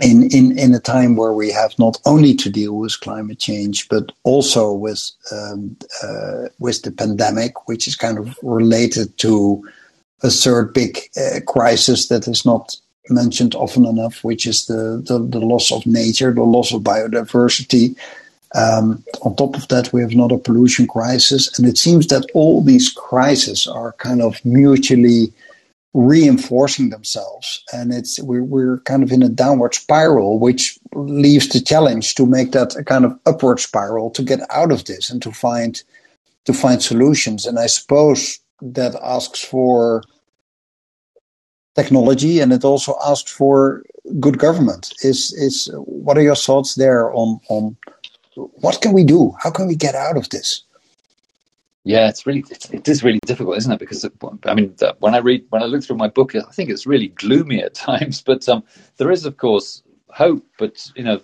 [0.00, 3.88] In, in in a time where we have not only to deal with climate change
[3.88, 9.62] but also with um, uh, with the pandemic, which is kind of related to
[10.22, 12.76] a third big uh, crisis that is not
[13.10, 17.96] mentioned often enough, which is the, the, the loss of nature, the loss of biodiversity.
[18.54, 22.62] Um, on top of that, we have another pollution crisis, and it seems that all
[22.62, 25.32] these crises are kind of mutually
[25.94, 31.60] reinforcing themselves, and it's we're, we're kind of in a downward spiral, which leaves the
[31.60, 35.22] challenge to make that a kind of upward spiral to get out of this and
[35.22, 35.82] to find
[36.44, 37.46] to find solutions.
[37.46, 40.02] And I suppose that asks for
[41.74, 43.82] technology and it also asks for
[44.20, 44.92] good government.
[45.02, 47.76] Is is what are your thoughts there on on
[48.34, 49.34] what can we do?
[49.40, 50.62] How can we get out of this?
[51.88, 53.78] Yeah, it's really it is really difficult, isn't it?
[53.78, 54.04] Because
[54.44, 57.08] I mean, when I read when I look through my book, I think it's really
[57.08, 58.20] gloomy at times.
[58.20, 58.62] But um,
[58.98, 60.44] there is, of course, hope.
[60.58, 61.22] But you know,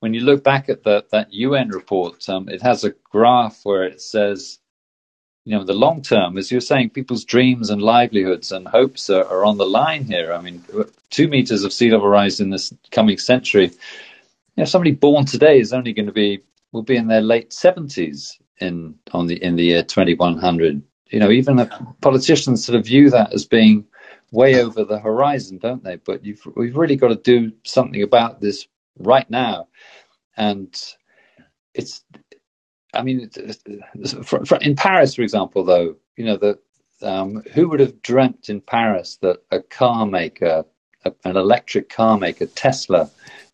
[0.00, 3.84] when you look back at the, that UN report, um, it has a graph where
[3.84, 4.58] it says,
[5.44, 9.24] you know, the long term, as you're saying, people's dreams and livelihoods and hopes are,
[9.24, 10.32] are on the line here.
[10.32, 10.64] I mean,
[11.10, 13.70] two meters of sea level rise in this coming century
[14.56, 17.52] you know, somebody born today is only going to be will be in their late
[17.52, 20.82] seventies in on the in the year twenty one hundred.
[21.10, 23.86] You know, even the politicians sort of view that as being
[24.32, 25.96] way over the horizon, don't they?
[25.96, 28.66] But you've we've really got to do something about this
[28.98, 29.68] right now,
[30.36, 30.74] and
[31.74, 32.04] it's.
[32.94, 33.30] I mean,
[34.62, 36.58] in Paris, for example, though, you know, the
[37.02, 40.64] um, who would have dreamt in Paris that a car maker,
[41.04, 43.10] a, an electric car maker, Tesla,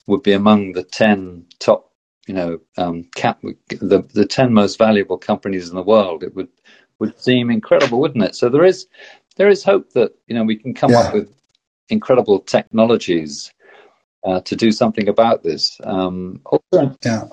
[0.06, 1.91] would be among the 10 top,
[2.26, 6.22] you know, um, cap, the, the 10 most valuable companies in the world.
[6.22, 6.48] It would,
[6.98, 8.36] would seem incredible, wouldn't it?
[8.36, 8.86] So there is,
[9.36, 11.00] there is hope that, you know, we can come yeah.
[11.00, 11.34] up with
[11.88, 13.52] incredible technologies
[14.24, 15.80] uh, to do something about this.
[15.84, 17.24] Um, also, yeah.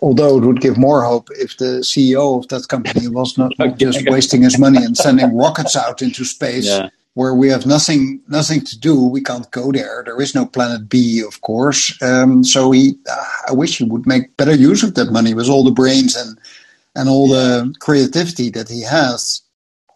[0.00, 3.78] Although it would give more hope if the CEO of that company was not, not
[3.78, 8.20] just wasting his money and sending rockets out into space yeah where we have nothing
[8.28, 8.94] nothing to do.
[9.02, 10.04] We can't go there.
[10.04, 12.00] There is no planet B, of course.
[12.00, 15.48] Um, so he, uh, I wish he would make better use of that money with
[15.48, 16.38] all the brains and
[16.94, 19.42] and all the creativity that he has.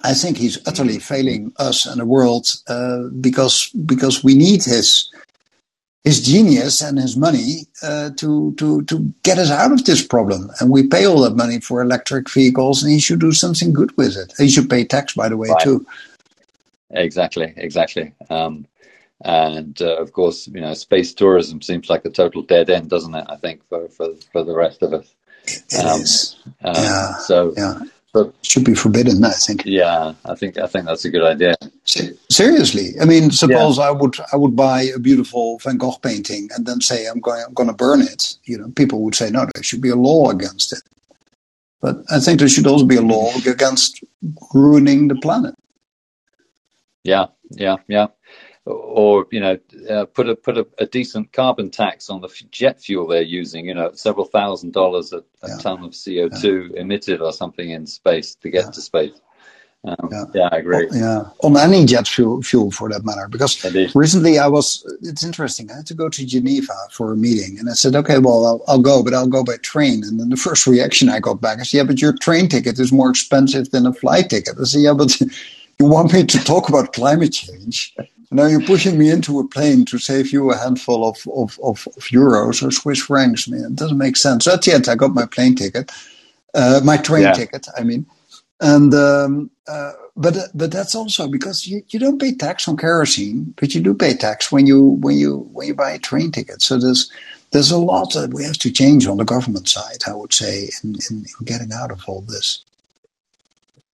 [0.02, 5.08] I think he's utterly failing us and the world uh, because because we need his
[6.02, 10.50] his genius and his money uh, to to to get us out of this problem.
[10.58, 13.96] And we pay all that money for electric vehicles, and he should do something good
[13.96, 14.34] with it.
[14.38, 15.62] He should pay tax, by the way, right.
[15.62, 15.86] too.
[16.92, 18.12] Exactly, exactly.
[18.30, 18.66] Um,
[19.24, 23.14] and uh, of course, you know, space tourism seems like a total dead end, doesn't
[23.14, 23.26] it?
[23.28, 25.14] I think for for, for the rest of us.
[25.44, 26.36] It um, is.
[26.62, 27.16] Um, yeah.
[27.18, 27.80] So yeah.
[28.12, 29.62] But should be forbidden, I think.
[29.64, 31.54] Yeah, I think I think that's a good idea.
[32.28, 33.84] Seriously, I mean, suppose yeah.
[33.84, 37.42] I would I would buy a beautiful Van Gogh painting and then say I'm going
[37.46, 38.36] I'm going to burn it.
[38.44, 40.82] You know, people would say no, there should be a law against it.
[41.80, 44.04] But I think there should also be a law against
[44.52, 45.54] ruining the planet.
[47.04, 48.08] Yeah, yeah, yeah
[48.64, 49.58] or you know
[49.90, 53.66] uh, put a put a, a, decent carbon tax on the jet fuel they're using
[53.66, 55.56] you know several thousand dollars a, a yeah.
[55.58, 56.80] ton of CO2 yeah.
[56.80, 58.70] emitted or something in space to get yeah.
[58.70, 59.20] to space
[59.84, 60.24] um, yeah.
[60.32, 60.48] yeah.
[60.52, 60.86] I agree.
[60.92, 63.26] Well, yeah, on any jet fuel, fuel for that matter.
[63.28, 63.64] Because
[63.96, 65.72] recently I was, it's interesting.
[65.72, 68.62] I had to go to Geneva for a meeting, and I said, "Okay, well, I'll,
[68.68, 71.60] I'll, go, but I'll go by train." And then the first reaction I got back
[71.60, 74.82] is, "Yeah, but your train ticket is more expensive than a flight ticket." I said,
[74.82, 75.20] "Yeah, but
[75.78, 77.94] you want me to talk about climate change?"
[78.32, 81.86] Now you're pushing me into a plane to save you a handful of, of, of,
[81.96, 83.46] of euros or Swiss francs.
[83.46, 84.46] Man, it doesn't make sense.
[84.46, 85.92] At the end, I got my plane ticket,
[86.54, 87.34] uh, my train yeah.
[87.34, 88.06] ticket, I mean.
[88.58, 93.52] And, um, uh, but, but that's also because you, you don't pay tax on kerosene,
[93.60, 96.62] but you do pay tax when you, when you, when you buy a train ticket.
[96.62, 97.12] So there's,
[97.50, 100.70] there's a lot that we have to change on the government side, I would say,
[100.82, 102.64] in, in, in getting out of all this.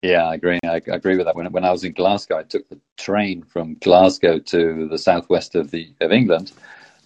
[0.02, 0.60] Yeah, I agree.
[0.64, 1.36] I, agree with that.
[1.36, 5.54] When when I was in Glasgow, I took the train from Glasgow to the southwest
[5.54, 6.52] of the of England,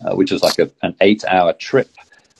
[0.04, 1.90] uh, which was like a, an eight hour trip,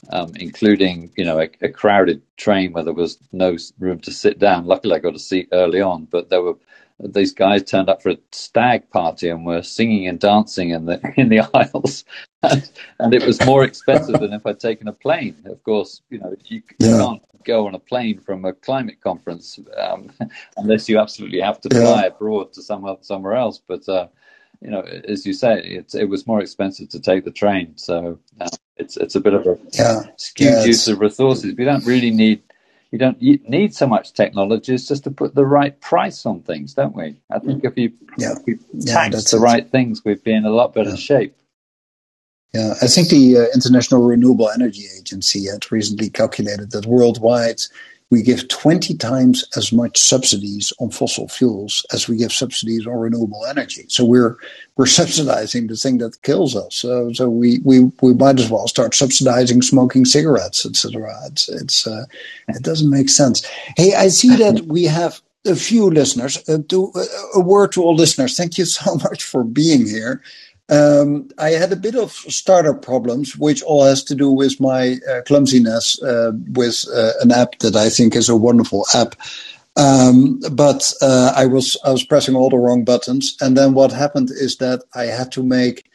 [0.09, 4.39] um, including you know a, a, crowded train where there was no room to sit
[4.39, 4.65] down.
[4.65, 6.55] Luckily, I got a seat early on, but there were
[7.03, 11.01] these guys turned up for a stag party and were singing and dancing in the
[11.17, 12.05] in the aisles,
[12.43, 15.35] and, and it was more expensive than if I'd taken a plane.
[15.45, 16.97] Of course, you know you, you yeah.
[16.97, 20.11] can't go on a plane from a climate conference um,
[20.57, 22.07] unless you absolutely have to fly yeah.
[22.07, 23.59] abroad to somewhere somewhere else.
[23.65, 24.07] But uh,
[24.61, 28.19] you know, as you say, it, it was more expensive to take the train, so
[28.39, 30.03] uh, it's it's a bit of a yeah.
[30.17, 31.55] skewed use of resources.
[31.57, 32.43] We don't really need
[32.91, 34.73] you don't need so much technology.
[34.73, 37.15] It's just to put the right price on things, don't we?
[37.29, 38.33] I think if you yeah.
[38.33, 39.39] if we tax the it.
[39.39, 41.35] right things, we'd be in a lot better shape.
[42.53, 47.61] Yeah, I think the uh, International Renewable Energy Agency had recently calculated that worldwide
[48.11, 52.97] we give 20 times as much subsidies on fossil fuels as we give subsidies on
[52.97, 53.85] renewable energy.
[53.87, 54.37] So we're
[54.75, 56.75] we're subsidizing the thing that kills us.
[56.75, 61.13] So, so we, we, we might as well start subsidizing smoking cigarettes, etc.
[61.25, 62.05] It's, it's uh,
[62.49, 63.45] it doesn't make sense.
[63.77, 66.37] Hey, I see that we have a few listeners.
[66.49, 68.35] Uh, to, uh, a word to all listeners.
[68.35, 70.21] Thank you so much for being here.
[70.71, 74.99] Um, I had a bit of startup problems, which all has to do with my
[75.09, 79.15] uh, clumsiness uh, with uh, an app that I think is a wonderful app.
[79.75, 83.91] Um, but uh, I was I was pressing all the wrong buttons, and then what
[83.91, 85.89] happened is that I had to make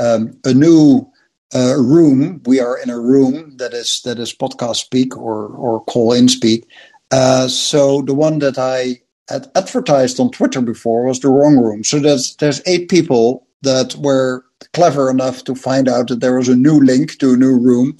[0.00, 1.10] um, a new
[1.54, 2.42] uh, room.
[2.44, 6.28] We are in a room that is that is podcast speak or or call in
[6.28, 6.68] speak.
[7.10, 11.84] Uh, so the one that I had advertised on Twitter before was the wrong room.
[11.84, 16.48] So there's there's eight people that were clever enough to find out that there was
[16.48, 17.96] a new link to a new room,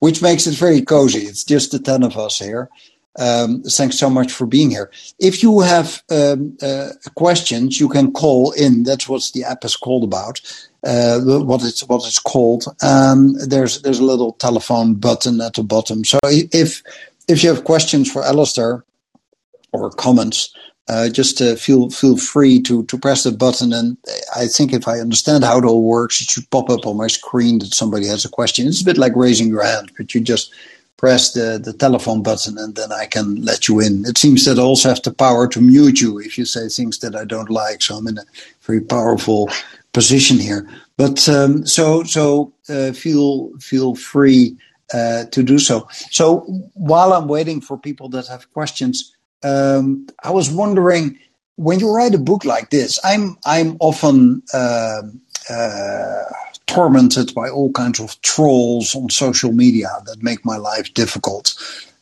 [0.00, 1.20] which makes it very cozy.
[1.20, 2.68] It's just the 10 of us here.
[3.18, 4.90] Um, thanks so much for being here.
[5.18, 8.84] If you have um, uh, questions, you can call in.
[8.84, 10.40] That's what the app is called about.
[10.86, 12.64] Uh, what it's what it's called.
[12.80, 16.04] Um, there's there's a little telephone button at the bottom.
[16.04, 16.84] So if
[17.26, 18.84] if you have questions for Alister
[19.72, 20.54] or comments,
[20.88, 23.72] uh, just uh, feel feel free to to press the button.
[23.72, 23.96] And
[24.34, 27.08] I think if I understand how it all works, it should pop up on my
[27.08, 28.66] screen that somebody has a question.
[28.66, 30.52] It's a bit like raising your hand, but you just
[30.96, 34.04] press the, the telephone button and then I can let you in.
[34.04, 36.98] It seems that I also have the power to mute you if you say things
[36.98, 37.82] that I don't like.
[37.82, 38.24] So I'm in a
[38.62, 39.48] very powerful
[39.92, 40.68] position here.
[40.96, 44.56] But um, so so uh, feel feel free
[44.92, 45.86] uh, to do so.
[46.10, 46.40] So
[46.74, 51.18] while I'm waiting for people that have questions um, I was wondering
[51.56, 52.98] when you write a book like this.
[53.04, 55.02] I'm I'm often uh,
[55.50, 56.24] uh,
[56.66, 61.54] tormented by all kinds of trolls on social media that make my life difficult.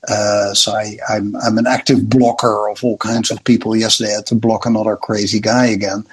[0.09, 3.75] Uh, so I, am I'm, I'm an active blocker of all kinds of people.
[3.75, 6.07] Yesterday, I had to block another crazy guy again.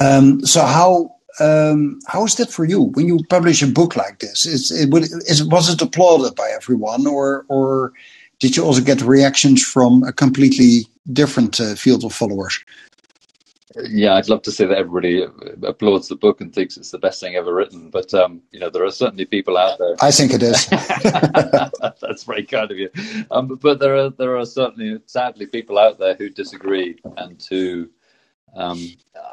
[0.00, 4.18] Um, so how um, how is that for you when you publish a book like
[4.18, 4.44] this?
[4.44, 4.92] Is it,
[5.28, 7.92] is, was it applauded by everyone, or or
[8.40, 12.58] did you also get reactions from a completely different uh, field of followers?
[13.86, 15.24] yeah, I'd love to say that everybody
[15.62, 17.90] applauds the book and thinks it's the best thing ever written.
[17.90, 19.96] But um, you know, there are certainly people out there.
[20.00, 20.66] I think it is.
[22.00, 22.90] That's very kind of you.
[23.30, 27.88] Um, but there are there are certainly, sadly, people out there who disagree and who.
[28.56, 28.78] Um,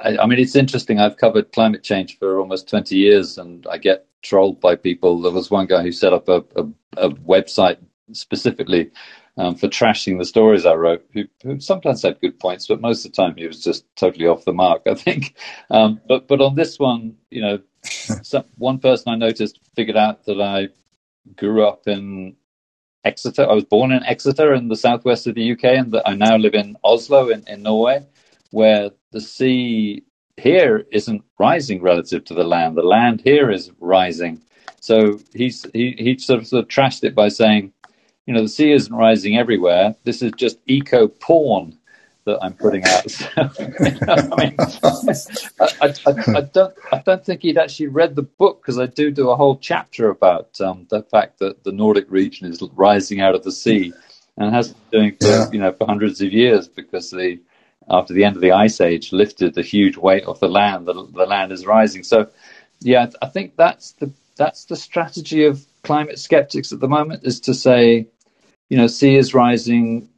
[0.03, 0.99] I, I mean, it's interesting.
[0.99, 5.22] I've covered climate change for almost twenty years, and I get trolled by people.
[5.22, 6.64] There was one guy who set up a, a,
[6.97, 7.78] a website
[8.14, 8.91] specifically
[9.38, 13.06] um, for trashing the stories I wrote, who, who, sometimes had good points, but most
[13.06, 15.36] of the time he was just totally off the mark, I think.
[15.70, 20.26] Um, but but on this one, you know, some, one person I noticed figured out
[20.26, 20.70] that I
[21.36, 22.36] grew up in
[23.03, 23.49] Exeter.
[23.49, 26.38] I was born in Exeter in the southwest of the UK, and that I now
[26.38, 28.06] live in Oslo in, in Norway,
[28.51, 30.03] where the sea
[30.38, 32.76] here isn't rising relative to the land.
[32.76, 34.41] The land here is rising.
[34.82, 37.74] So he's he he sort of, sort of trashed it by saying
[38.26, 39.95] you know, the sea isn't rising everywhere.
[40.03, 41.78] This is just eco porn
[42.26, 43.05] that I'm putting out.
[43.11, 48.61] So, I mean, I, I, I, don't, I don't think he'd actually read the book
[48.61, 52.47] because I do do a whole chapter about um, the fact that the Nordic region
[52.47, 53.93] is rising out of the sea
[54.38, 55.51] and has been doing for yeah.
[55.51, 57.39] you know for hundreds of years because the
[57.89, 60.88] after the end of the ice age lifted the huge weight off the land.
[60.88, 62.03] The, the land is rising.
[62.03, 62.30] So,
[62.80, 67.39] yeah, I think that's the that's the strategy of climate skeptics at the moment is
[67.41, 68.07] to say
[68.70, 70.09] you know, sea is rising.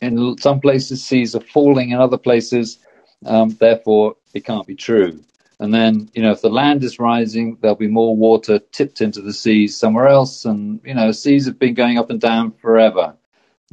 [0.00, 1.90] In some places, seas are falling.
[1.90, 2.78] In other places,
[3.26, 5.22] um, therefore, it can't be true.
[5.60, 9.20] And then, you know, if the land is rising, there'll be more water tipped into
[9.20, 10.44] the seas somewhere else.
[10.44, 13.16] And, you know, seas have been going up and down forever.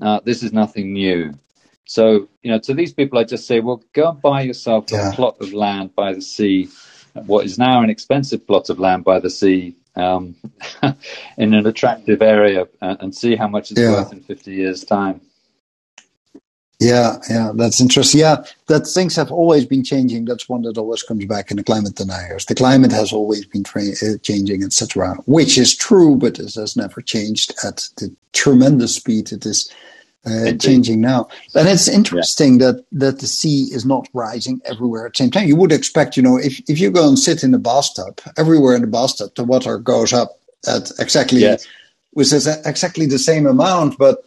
[0.02, 1.34] Uh, this is nothing new.
[1.86, 5.12] So, you know, to these people, I just say, well, go and buy yourself yeah.
[5.12, 6.70] a plot of land by the sea,
[7.14, 10.36] what is now an expensive plot of land by the sea, um,
[11.38, 13.92] in an attractive area and, and see how much it's yeah.
[13.92, 15.22] worth in 50 years' time.
[16.80, 18.20] Yeah, yeah, that's interesting.
[18.20, 20.26] Yeah, that things have always been changing.
[20.26, 22.46] That's one that always comes back in the climate deniers.
[22.46, 26.76] The climate has always been tra- uh, changing, etc., which is true, but it has
[26.76, 29.72] never changed at the tremendous speed it is
[30.26, 31.28] uh, changing now.
[31.54, 32.72] And it's interesting yeah.
[32.72, 35.48] that that the sea is not rising everywhere at the same time.
[35.48, 38.76] You would expect, you know, if if you go and sit in the bathtub, everywhere
[38.76, 41.68] in the bathtub, the water goes up at exactly yes.
[42.14, 43.98] with exactly the same amount.
[43.98, 44.24] But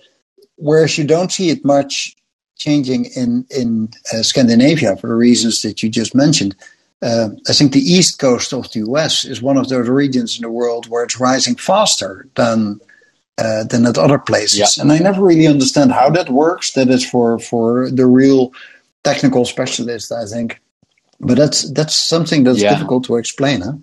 [0.57, 2.17] whereas you don't see it much
[2.57, 6.55] changing in in uh, Scandinavia for the reasons that you just mentioned.
[7.01, 10.43] Uh, I think the east coast of the US is one of those regions in
[10.43, 12.81] the world where it's rising faster than
[13.39, 14.59] uh, than at other places.
[14.59, 14.83] Yeah.
[14.83, 16.73] And I never really understand how that works.
[16.73, 18.53] That is for for the real
[19.05, 20.61] technical specialist, I think.
[21.21, 22.75] But that's that's something that's yeah.
[22.75, 23.75] difficult to explain, huh?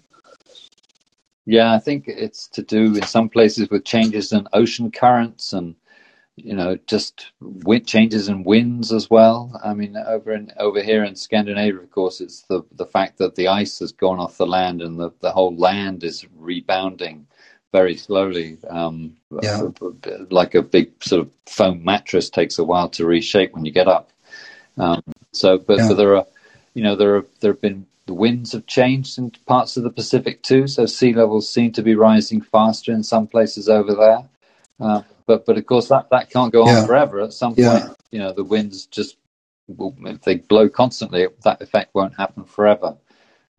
[1.45, 5.75] Yeah, I think it's to do in some places with changes in ocean currents and
[6.35, 9.57] you know just wind changes in winds as well.
[9.63, 13.35] I mean, over in over here in Scandinavia, of course, it's the the fact that
[13.35, 17.27] the ice has gone off the land and the the whole land is rebounding
[17.75, 18.57] very slowly.
[18.69, 19.61] Um, yeah.
[20.29, 23.89] Like a big sort of foam mattress takes a while to reshape when you get
[23.89, 24.11] up.
[24.77, 25.03] Um,
[25.33, 25.87] so, but, yeah.
[25.89, 26.25] but there are,
[26.73, 29.89] you know, there are there have been the winds have changed in parts of the
[29.89, 30.67] Pacific too.
[30.67, 34.23] So sea levels seem to be rising faster in some places over there.
[34.79, 36.85] Uh, but but of course that that can't go on yeah.
[36.85, 37.19] forever.
[37.19, 37.93] At some point, yeah.
[38.09, 39.17] you know, the winds just
[39.67, 42.95] if they blow constantly, that effect won't happen forever.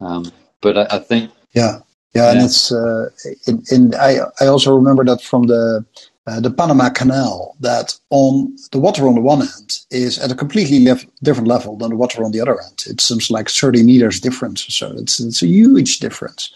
[0.00, 0.24] Um,
[0.62, 1.80] but I, I think yeah
[2.16, 3.10] yeah, and it's uh,
[3.46, 5.84] in, in I I also remember that from the
[6.26, 10.34] uh, the Panama Canal that on the water on the one end is at a
[10.34, 12.84] completely lef- different level than the water on the other end.
[12.86, 16.50] It seems like 30 meters difference, so it's it's a huge difference.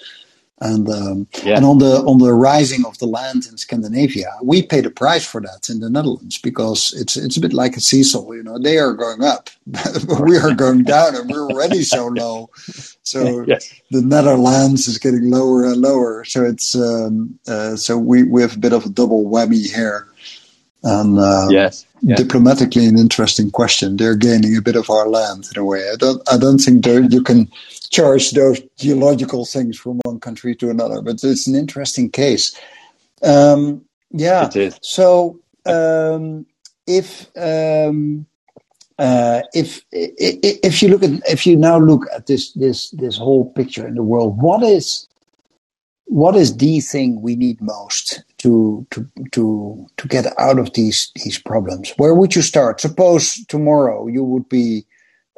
[0.62, 1.56] And um, yeah.
[1.56, 5.24] and on the on the rising of the land in Scandinavia, we pay the price
[5.24, 8.30] for that in the Netherlands because it's it's a bit like a seesaw.
[8.32, 12.08] You know, they are going up, but we are going down, and we're already so
[12.08, 12.50] low.
[13.04, 13.72] So yes.
[13.90, 16.24] the Netherlands is getting lower and lower.
[16.26, 20.08] So it's um, uh, so we we have a bit of a double whammy here.
[20.82, 22.16] And uh, yes, yeah.
[22.16, 23.96] diplomatically, an interesting question.
[23.96, 25.88] They're gaining a bit of our land in a way.
[25.90, 27.50] I don't I don't think you can
[27.90, 31.02] charge those geological things from one country to another.
[31.02, 32.58] But it's an interesting case.
[33.22, 34.46] Um, yeah.
[34.46, 34.78] It is.
[34.82, 36.46] So um,
[36.86, 38.26] if um,
[38.98, 43.50] uh, if if you look at if you now look at this this this whole
[43.52, 45.08] picture in the world, what is
[46.04, 51.12] what is the thing we need most to to to to get out of these
[51.24, 51.92] these problems?
[51.96, 52.80] Where would you start?
[52.80, 54.84] Suppose tomorrow you would be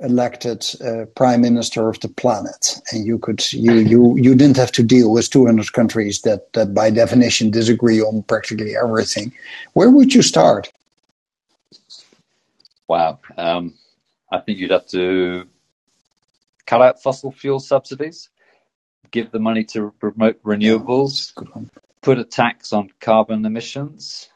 [0.03, 4.73] elected uh, prime minister of the planet and you could you you you didn't have
[4.73, 9.33] to deal with 200 countries that that by definition disagree on practically everything
[9.75, 10.73] where would you start
[12.89, 13.75] wow um,
[14.33, 15.47] I think you'd have to
[16.67, 18.31] cut out fossil fuel subsidies,
[19.11, 21.63] give the money to promote renewables, yeah,
[22.01, 24.31] put a tax on carbon emissions.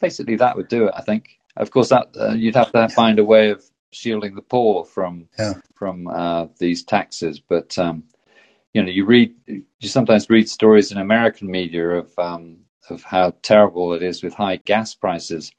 [0.00, 0.94] Basically, that would do it.
[0.96, 1.38] I think.
[1.56, 5.28] Of course, that uh, you'd have to find a way of shielding the poor from
[5.38, 5.54] yeah.
[5.74, 7.40] from uh, these taxes.
[7.40, 8.04] But um,
[8.74, 12.58] you know, you read, you sometimes read stories in American media of um,
[12.90, 15.52] of how terrible it is with high gas prices.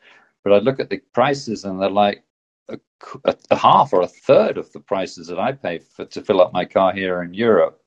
[0.44, 2.24] But I look at the prices and they're like
[2.70, 6.42] a, a, half or a third of the prices that I pay for, to fill
[6.42, 7.82] up my car here in Europe.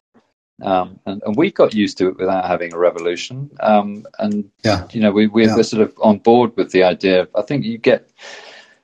[0.63, 3.51] Um, and, and, we got used to it without having a revolution.
[3.61, 4.87] Um, and yeah.
[4.91, 5.57] you know, we, we yeah.
[5.57, 7.23] we're sort of on board with the idea.
[7.23, 8.11] Of, I think you get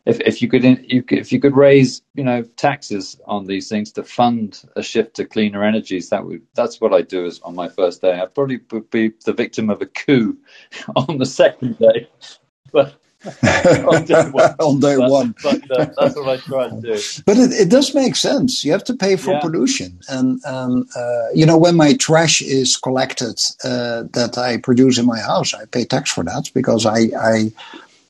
[0.07, 4.05] if if you could if you could raise you know taxes on these things to
[4.05, 7.69] fund a shift to cleaner energies, that would that's what I do as on my
[7.69, 8.19] first day.
[8.19, 10.39] I probably would be the victim of a coup
[10.97, 12.09] on the second day,
[12.73, 12.95] but.
[13.43, 15.35] on day one, on day but, one.
[15.43, 17.01] But, uh, that's what I try to do.
[17.25, 18.65] But it, it, does make sense.
[18.65, 19.41] You have to pay for yeah.
[19.41, 24.99] pollution, and um, uh, you know when my trash is collected uh, that I produce
[24.99, 27.53] in my house, I pay tax for that because I, I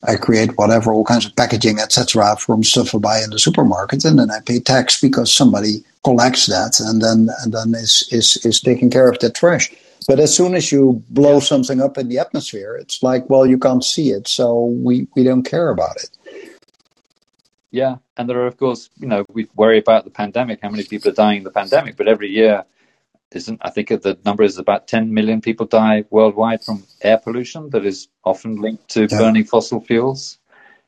[0.06, 4.04] I create whatever, all kinds of packaging, etc., from stuff I buy in the supermarket,
[4.04, 8.36] and then I pay tax because somebody collects that and then and then is is
[8.44, 9.72] is taking care of the trash.
[10.06, 13.58] But as soon as you blow something up in the atmosphere, it's like, well, you
[13.58, 16.10] can't see it, so we we don't care about it.
[17.72, 20.84] Yeah, and there are, of course, you know, we worry about the pandemic, how many
[20.84, 22.64] people are dying in the pandemic, but every year
[23.36, 27.70] isn't I think the number is about 10 million people die worldwide from air pollution
[27.70, 29.18] that is often linked to yeah.
[29.18, 30.38] burning fossil fuels.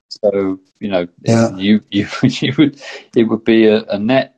[0.08, 1.54] So you know, yeah.
[1.56, 2.82] you you you would
[3.14, 4.36] it would be a, a, net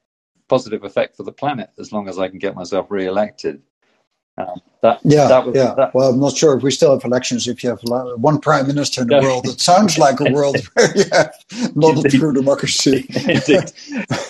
[0.48, 3.62] positive effect for the planet as long as I can get myself re-elected.
[4.48, 5.74] Um, that, yeah, that was, yeah.
[5.74, 7.46] That, well, I'm not sure if we still have elections.
[7.46, 10.96] If you have one prime minister in the world, it sounds like a world where
[10.96, 11.34] you have
[11.74, 12.14] not Indeed.
[12.14, 13.06] a true democracy.
[13.28, 13.72] Indeed,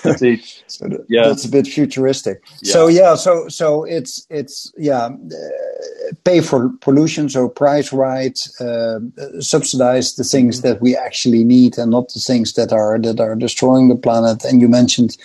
[0.05, 0.43] Indeed.
[0.67, 2.43] so yeah, that's a bit futuristic.
[2.63, 2.73] Yeah.
[2.73, 8.99] So yeah, so so it's it's yeah, uh, pay for pollution, so price right, uh,
[9.39, 10.69] subsidize the things mm-hmm.
[10.69, 14.45] that we actually need, and not the things that are that are destroying the planet.
[14.45, 15.17] And you mentioned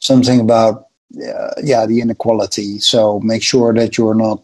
[0.00, 0.88] something about
[1.62, 2.78] yeah, the inequality.
[2.78, 4.42] So make sure that you're not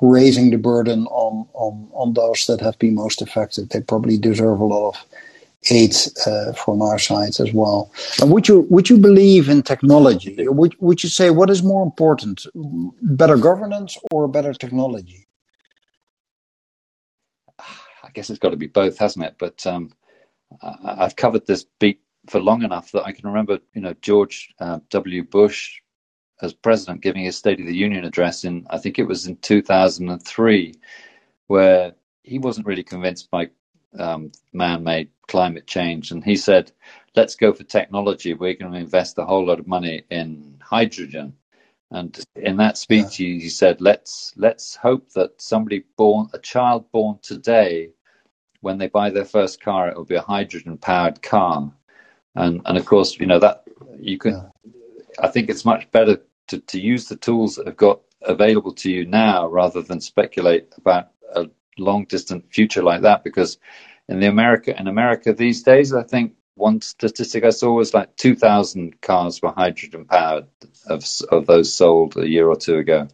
[0.00, 3.70] raising the burden on, on, on those that have been most affected.
[3.70, 5.04] They probably deserve a lot of
[5.70, 5.94] aid
[6.26, 7.90] uh, from our side as well.
[8.20, 10.36] And would you would you believe in technology?
[10.38, 12.46] Would would you say what is more important,
[13.02, 15.26] better governance or better technology?
[17.58, 19.36] I guess it's got to be both, hasn't it?
[19.38, 19.90] But um,
[20.62, 24.80] I've covered this beat for long enough that I can remember, you know, George uh,
[24.90, 25.24] W.
[25.24, 25.80] Bush
[26.42, 29.36] as president giving his State of the Union address in, I think it was in
[29.36, 30.74] 2003,
[31.46, 33.50] where he wasn't really convinced by
[33.98, 36.10] um, man made climate change.
[36.10, 36.72] And he said,
[37.14, 38.34] let's go for technology.
[38.34, 41.34] We're going to invest a whole lot of money in hydrogen.
[41.90, 43.26] And in that speech, yeah.
[43.28, 47.90] he, he said, let's, let's hope that somebody born, a child born today,
[48.60, 51.70] when they buy their first car, it will be a hydrogen powered car.
[52.34, 53.64] And, and of course, you know, that
[54.00, 54.72] you can, yeah.
[55.18, 58.90] I think it's much better to, to use the tools that have got available to
[58.90, 61.46] you now rather than speculate about a
[61.78, 63.58] long distant future like that because
[64.08, 68.16] in the America in America these days I think one statistic I saw was like
[68.16, 70.46] 2,000 cars were hydrogen powered
[70.86, 73.08] of, of those sold a year or two ago.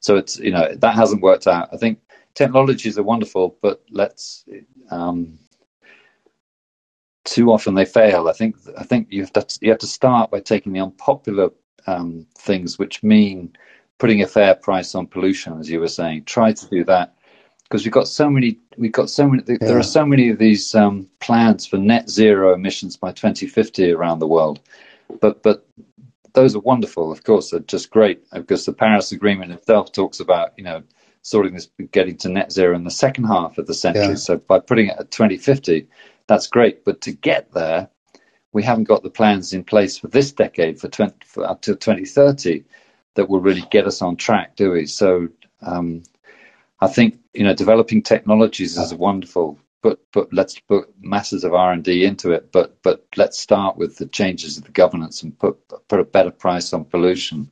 [0.00, 1.68] So it's, you know, that hasn't worked out.
[1.72, 2.00] I think
[2.34, 4.44] technologies are wonderful, but let's,
[4.90, 5.38] um,
[7.30, 8.28] too often they fail.
[8.28, 11.50] I think, I think you have to, you have to start by taking the unpopular
[11.86, 13.56] um, things which mean
[13.98, 16.24] putting a fair price on pollution, as you were saying.
[16.24, 17.14] Try to do that
[17.62, 18.58] because we've got so many.
[18.76, 19.44] We've got so many.
[19.46, 19.58] Yeah.
[19.60, 24.18] There are so many of these um, plans for net zero emissions by 2050 around
[24.18, 24.58] the world,
[25.20, 25.64] but but
[26.32, 27.12] those are wonderful.
[27.12, 30.82] Of course, they're just great because the Paris Agreement itself talks about you know
[31.22, 34.08] sorting this, getting to net zero in the second half of the century.
[34.08, 34.14] Yeah.
[34.14, 35.86] So by putting it at 2050,
[36.30, 36.86] that's great.
[36.86, 37.90] But to get there,
[38.52, 41.76] we haven't got the plans in place for this decade for, 20, for up to
[41.76, 42.64] 2030
[43.16, 44.86] that will really get us on track, do we?
[44.86, 45.28] So
[45.62, 46.04] um,
[46.80, 51.72] I think you know developing technologies is wonderful, but but let's put masses of R
[51.72, 52.52] and D into it.
[52.52, 55.58] But but let's start with the changes of the governance and put
[55.88, 57.50] put a better price on pollution.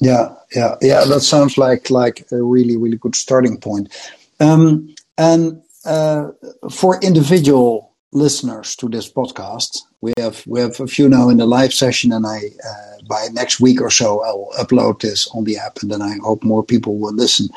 [0.00, 1.04] Yeah, yeah, yeah.
[1.04, 3.94] That sounds like like a really really good starting point.
[4.40, 6.30] Um, and uh,
[6.70, 9.78] for individual listeners to this podcast.
[10.00, 13.28] We have we have a few now in the live session, and I uh, by
[13.32, 16.44] next week or so I will upload this on the app, and then I hope
[16.44, 17.48] more people will listen.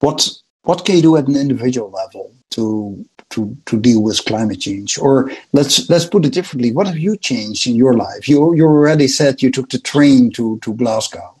[0.00, 0.28] What
[0.62, 4.98] what can you do at an individual level to to to deal with climate change?
[4.98, 6.72] Or let's let's put it differently.
[6.72, 8.28] What have you changed in your life?
[8.28, 11.39] You you already said you took the train to to Glasgow.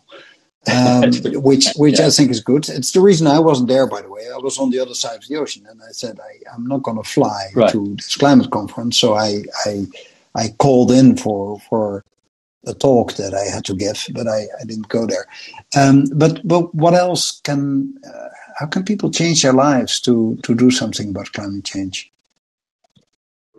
[0.66, 1.10] Um,
[1.42, 2.06] which which yeah.
[2.06, 2.68] I think is good.
[2.68, 4.28] It's the reason I wasn't there, by the way.
[4.32, 6.82] I was on the other side of the ocean, and I said I, am not
[6.82, 7.72] going to fly right.
[7.72, 8.98] to this climate conference.
[8.98, 9.86] So I I
[10.34, 12.04] I called in for for
[12.66, 15.26] a talk that I had to give, but I, I didn't go there.
[15.74, 20.54] Um, but but what else can uh, how can people change their lives to to
[20.54, 22.12] do something about climate change?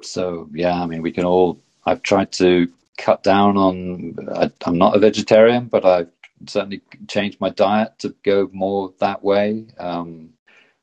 [0.04, 1.60] So yeah, I mean, we can all.
[1.86, 4.16] I've tried to cut down on.
[4.36, 6.12] I, I'm not a vegetarian, but I've
[6.48, 9.68] certainly changed my diet to go more that way.
[9.78, 10.34] Um,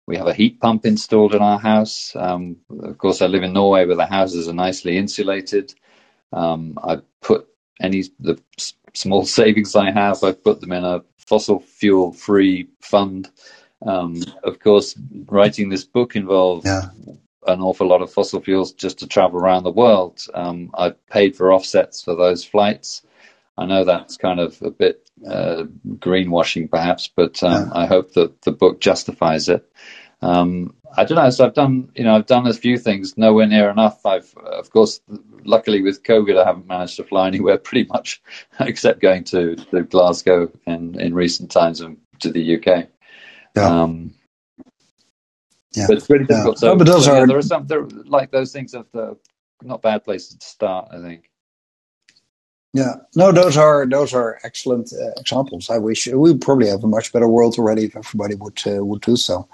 [0.07, 2.17] we have a heat pump installed in our house.
[2.17, 5.75] Um, of course, I live in Norway where the houses are nicely insulated.
[6.33, 7.47] Um, I put
[7.81, 8.41] any the
[8.95, 13.31] small savings I have, I put them in a fossil fuel free fund.
[13.85, 16.89] Um, of course, writing this book involved yeah.
[17.47, 20.25] an awful lot of fossil fuels just to travel around the world.
[20.35, 23.03] Um, I've paid for offsets for those flights.
[23.57, 27.71] I know that's kind of a bit uh, greenwashing, perhaps, but um, yeah.
[27.73, 29.71] I hope that the book justifies it.
[30.21, 31.31] Um, I don't know.
[31.31, 34.05] So I've done, you know, I've done a few things, nowhere near enough.
[34.05, 35.01] I've, of course,
[35.45, 38.23] luckily with COVID, I haven't managed to fly anywhere pretty much,
[38.59, 42.89] except going to, to Glasgow in, in recent times and to the UK.
[43.57, 43.83] Yeah.
[43.83, 44.15] Um,
[45.73, 45.87] yeah.
[45.89, 46.57] But it's really difficult.
[46.57, 46.61] Yeah.
[46.61, 47.19] So, no, but those so, are...
[47.21, 49.17] Yeah, there are some, there, like those things are the,
[49.63, 51.28] not bad places to start, I think.
[52.79, 55.69] Yeah, no, those are those are excellent uh, examples.
[55.69, 59.01] I wish we probably have a much better world already if everybody would uh, would
[59.01, 59.49] do so.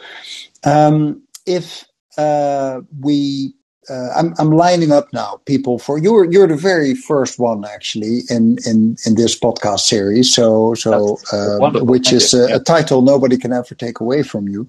[0.63, 1.87] Um, if
[2.19, 3.55] uh, we,
[3.89, 8.21] uh, I'm I'm lining up now people for you're you're the very first one actually
[8.29, 10.31] in in in this podcast series.
[10.35, 14.69] So so uh, which is a, a, title nobody can ever take away from you.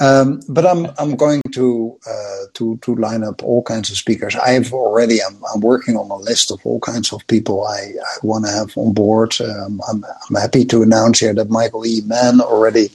[0.00, 4.34] Um, but I'm I'm going to uh, to to line up all kinds of speakers.
[4.36, 8.16] I've already I'm, I'm working on a list of all kinds of people I, I
[8.22, 9.38] want to have on board.
[9.40, 12.00] Um, I'm I'm happy to announce here that Michael E.
[12.06, 12.90] Mann already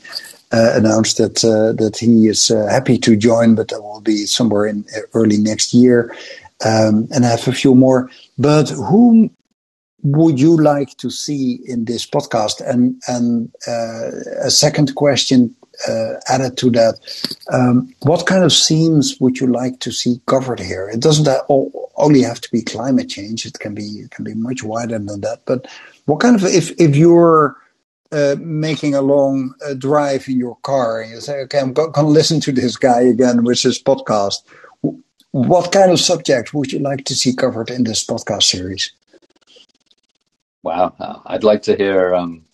[0.51, 4.25] uh, announced that uh, that he is uh, happy to join, but that will be
[4.25, 6.15] somewhere in uh, early next year,
[6.65, 8.09] um, and I have a few more.
[8.39, 9.29] But whom
[10.01, 12.59] would you like to see in this podcast?
[12.67, 15.55] And and uh, a second question
[15.87, 16.99] uh, added to that.
[17.51, 20.89] Um, what kind of themes would you like to see covered here?
[20.89, 23.45] It doesn't only have to be climate change.
[23.45, 25.41] It can be it can be much wider than that.
[25.45, 25.67] But
[26.05, 27.57] what kind of if if you're
[28.11, 31.91] uh, making a long uh, drive in your car and you say, okay, I'm going
[31.91, 34.43] to listen to this guy again with his podcast.
[35.31, 38.91] What kind of subject would you like to see covered in this podcast series?
[40.63, 42.45] Wow, uh, I'd like to hear um,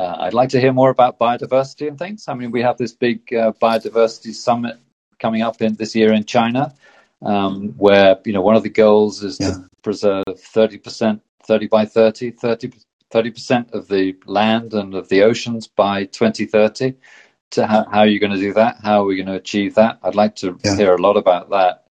[0.00, 2.26] uh, I'd like to hear more about biodiversity and things.
[2.26, 4.78] I mean, we have this big uh, biodiversity summit
[5.18, 6.74] coming up in this year in China,
[7.20, 9.48] um, where you know one of the goals is yeah.
[9.50, 15.22] to preserve thirty percent, thirty by 30, 30 percent of the land and of the
[15.22, 16.94] oceans by twenty thirty.
[17.50, 18.76] To how, how are you going to do that?
[18.82, 19.98] How are we going to achieve that?
[20.04, 20.76] I'd like to yeah.
[20.76, 21.84] hear a lot about that.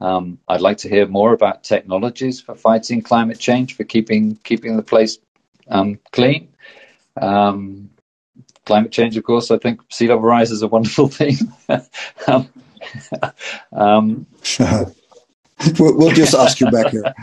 [0.00, 4.76] Um, I'd like to hear more about technologies for fighting climate change, for keeping keeping
[4.76, 5.18] the place
[5.68, 6.53] um, clean.
[7.20, 7.90] Um,
[8.64, 11.36] climate change, of course, I think sea level rise is a wonderful thing.
[12.26, 12.48] um,
[13.72, 14.26] um,
[15.78, 17.14] we'll, we'll, just ask you back here.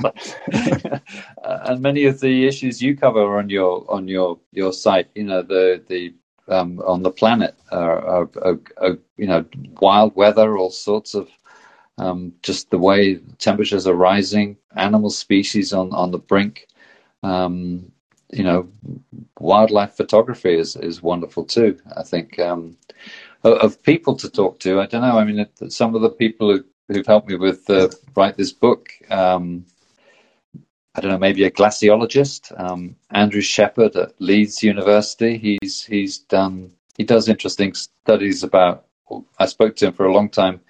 [1.43, 5.41] and many of the issues you cover on your on your your site, you know,
[5.41, 6.13] the the
[6.47, 9.45] um, on the planet are, are, are, are, you know
[9.79, 11.29] wild weather, all sorts of
[11.97, 16.67] um, just the way temperatures are rising, animal species on on the brink.
[17.23, 17.91] Um,
[18.31, 18.69] you know,
[19.39, 21.79] wildlife photography is, is wonderful too.
[21.95, 22.77] I think um,
[23.43, 24.79] of, people to talk to.
[24.79, 25.17] I don't know.
[25.17, 28.89] I mean, some of the people who, who've helped me with uh, write this book.
[29.09, 29.65] Um,
[30.93, 35.37] I don't know, maybe a glaciologist, um, Andrew Shepherd at Leeds University.
[35.37, 38.85] He's he's done he does interesting studies about.
[39.39, 40.61] I spoke to him for a long time,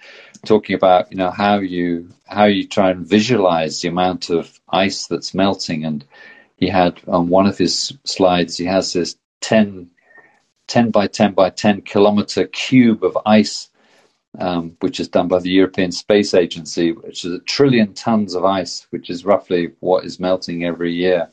[0.45, 5.07] talking about you know how you how you try and visualize the amount of ice
[5.07, 6.05] that's melting and
[6.62, 9.89] he had on one of his slides, he has this 10,
[10.68, 13.70] 10 by 10 by 10 kilometer cube of ice,
[14.38, 18.45] um, which is done by the European Space Agency, which is a trillion tons of
[18.45, 21.30] ice, which is roughly what is melting every year.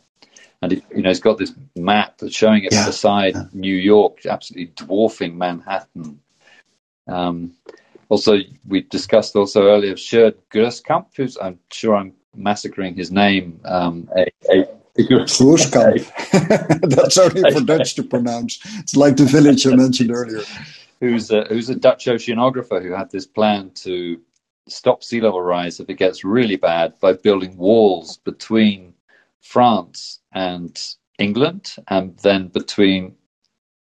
[0.62, 2.86] And he, you know, he's got this map that's showing it yeah.
[2.86, 3.44] beside yeah.
[3.52, 6.20] New York, absolutely dwarfing Manhattan.
[7.06, 7.52] Um,
[8.08, 14.08] also, we discussed also earlier Sjoerd Groeskamp, who's I'm sure I'm massacring his name, um,
[14.16, 16.90] a, a, Groeskamp.
[16.90, 18.58] That's only for Dutch to pronounce.
[18.78, 20.42] It's like the village I mentioned earlier.
[21.00, 24.20] who's a, who's a Dutch oceanographer who had this plan to
[24.68, 28.94] stop sea level rise if it gets really bad by building walls between
[29.40, 30.78] France and
[31.18, 33.14] England and then between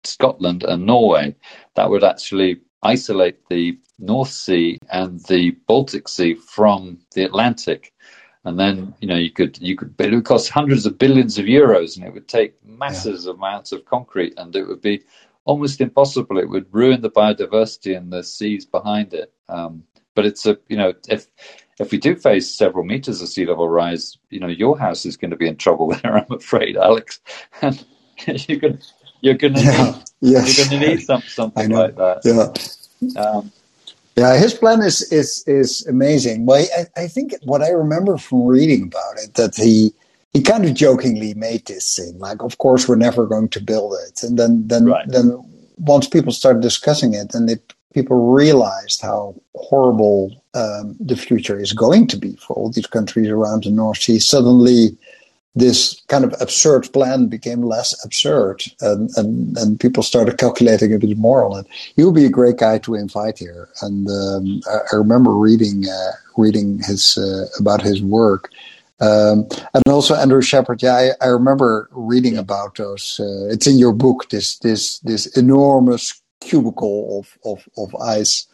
[0.03, 1.35] Scotland and Norway.
[1.75, 7.93] That would actually isolate the North Sea and the Baltic Sea from the Atlantic.
[8.47, 11.45] And then, you know, you could, you could, it would cost hundreds of billions of
[11.47, 13.31] euros and it would take massive yeah.
[13.31, 15.03] amounts of concrete and it would be
[15.43, 16.37] almost impossible.
[16.37, 19.33] It would ruin the biodiversity and the seas behind it.
[19.49, 19.83] Um,
[20.15, 21.27] but it's a, you know, if,
[21.77, 25.17] if we do face several meters of sea level rise, you know, your house is
[25.17, 27.19] going to be in trouble there, I'm afraid, Alex.
[28.25, 28.79] And you're going,
[29.21, 29.83] you're going to yeah.
[29.83, 30.57] need, yes.
[30.57, 32.21] you're going to need some, something like that.
[33.01, 33.21] Yeah.
[33.21, 33.51] Um,
[34.17, 36.45] yeah, his plan is is is amazing.
[36.45, 39.93] Well, I, I think what I remember from reading about it that he
[40.33, 43.93] he kind of jokingly made this thing like, of course, we're never going to build
[44.07, 45.07] it, and then then right.
[45.07, 45.39] then
[45.77, 51.71] once people started discussing it, and it, people realized how horrible um, the future is
[51.71, 54.97] going to be for all these countries around the North Sea, suddenly
[55.57, 60.99] this kind of absurd plan became less absurd and, and, and people started calculating a
[60.99, 61.67] bit more on it.
[61.95, 63.69] He would be a great guy to invite here.
[63.81, 68.51] And um, I, I, remember reading uh, reading his uh, about his work.
[68.99, 70.81] Um, and also Andrew Shepherd.
[70.81, 73.19] Yeah, I, I remember reading about those.
[73.19, 74.29] Uh, it's in your book.
[74.29, 78.47] This this this enormous cubicle of of, of ice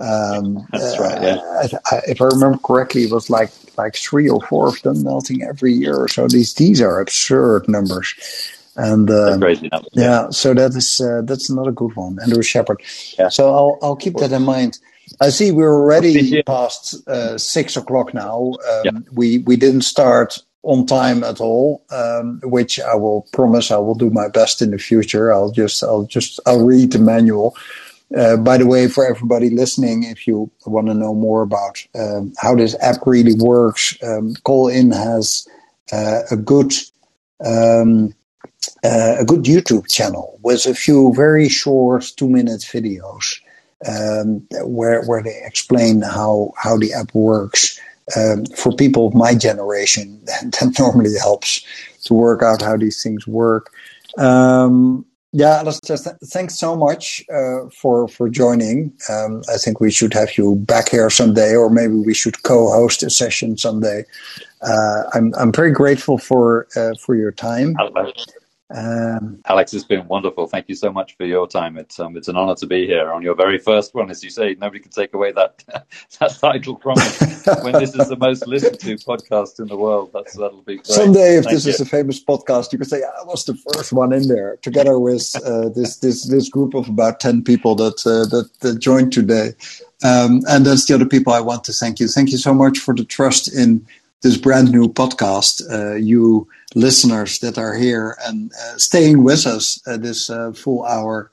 [0.00, 1.22] um, That's right.
[1.22, 1.34] Yeah.
[1.36, 5.02] Uh, I, if I remember correctly, it was like like three or four of them
[5.02, 6.26] melting every year or so.
[6.28, 8.14] These these are absurd numbers.
[8.76, 10.04] And um, crazy numbers, yeah.
[10.04, 12.80] yeah, so that is uh, that's another good one, Andrew Shepherd.
[13.18, 13.28] Yeah.
[13.28, 14.78] So I'll I'll keep that in mind.
[15.20, 18.54] I see we're already past uh, six o'clock now.
[18.70, 18.90] Um, yeah.
[19.12, 23.94] We we didn't start on time at all, um, which I will promise I will
[23.94, 25.32] do my best in the future.
[25.32, 27.56] I'll just I'll just I'll read the manual.
[28.16, 32.32] Uh, by the way, for everybody listening, if you want to know more about um,
[32.38, 35.46] how this app really works, um, Callin has
[35.92, 36.72] uh, a good
[37.44, 38.12] um,
[38.84, 43.40] uh, a good YouTube channel with a few very short two minute videos
[43.86, 47.78] um, where where they explain how how the app works.
[48.16, 51.64] Um, for people of my generation, that, that, normally helps
[52.06, 53.72] to work out how these things work.
[54.18, 58.92] Um, yeah, Alister, th- thanks so much uh, for for joining.
[59.08, 63.02] Um, I think we should have you back here someday, or maybe we should co-host
[63.02, 64.04] a session someday.
[64.60, 67.76] Uh, I'm I'm very grateful for uh, for your time.
[68.72, 70.46] Um, Alex, it's been wonderful.
[70.46, 71.76] Thank you so much for your time.
[71.76, 74.10] It's um, it's an honor to be here on your very first one.
[74.10, 75.64] As you say, nobody can take away that
[76.20, 77.04] that title from me.
[77.62, 80.86] when this is the most listened to podcast in the world, that's that'll be great.
[80.86, 81.72] Someday, if Thank this you.
[81.72, 85.00] is a famous podcast, you can say I was the first one in there, together
[85.00, 89.12] with uh, this this this group of about ten people that uh, that, that joined
[89.12, 89.52] today.
[90.02, 92.08] Um, and that's the other people I want to thank you.
[92.08, 93.86] Thank you so much for the trust in
[94.22, 95.62] this brand new podcast.
[95.70, 100.84] Uh, you listeners that are here and uh, staying with us uh, this uh, full
[100.84, 101.30] hour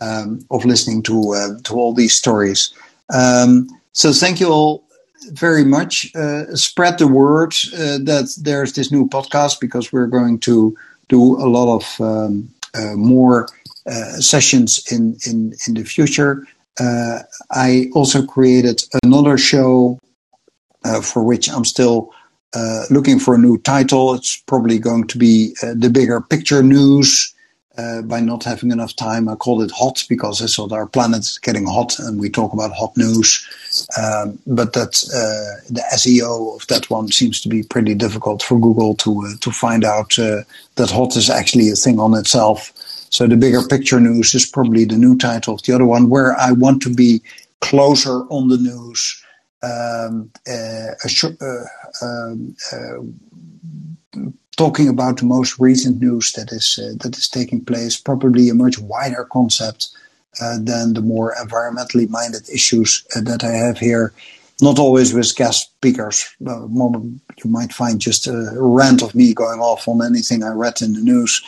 [0.00, 2.72] um, of listening to uh, to all these stories.
[3.12, 4.84] Um, so thank you all
[5.32, 6.14] very much.
[6.14, 10.76] Uh, spread the word that there's this new podcast because we're going to
[11.08, 12.48] do a lot of um,
[12.94, 13.48] more
[14.20, 16.46] sessions in in in the future.
[17.50, 19.98] I also created another show
[21.02, 22.15] for which I'm still uh,
[22.90, 24.14] looking for a new title.
[24.14, 27.32] It's probably going to be uh, the bigger picture news.
[27.78, 31.20] Uh, by not having enough time, I called it hot because I thought our planet
[31.20, 33.46] is getting hot, and we talk about hot news.
[34.00, 38.58] Um, but that uh, the SEO of that one seems to be pretty difficult for
[38.58, 42.72] Google to uh, to find out that hot is actually a thing on itself.
[43.10, 46.34] So the bigger picture news is probably the new title of the other one, where
[46.38, 47.20] I want to be
[47.60, 49.22] closer on the news
[49.62, 51.64] um, uh, uh,
[52.02, 54.20] um, uh,
[54.56, 58.78] talking about the most recent news that is that is taking place, probably a much
[58.78, 59.88] wider concept
[60.38, 64.12] than the more environmentally minded issues that I have here
[64.62, 66.34] not always with guest speakers.
[66.46, 70.80] Uh, you might find just a rant of me going off on anything I read
[70.80, 71.42] in the news.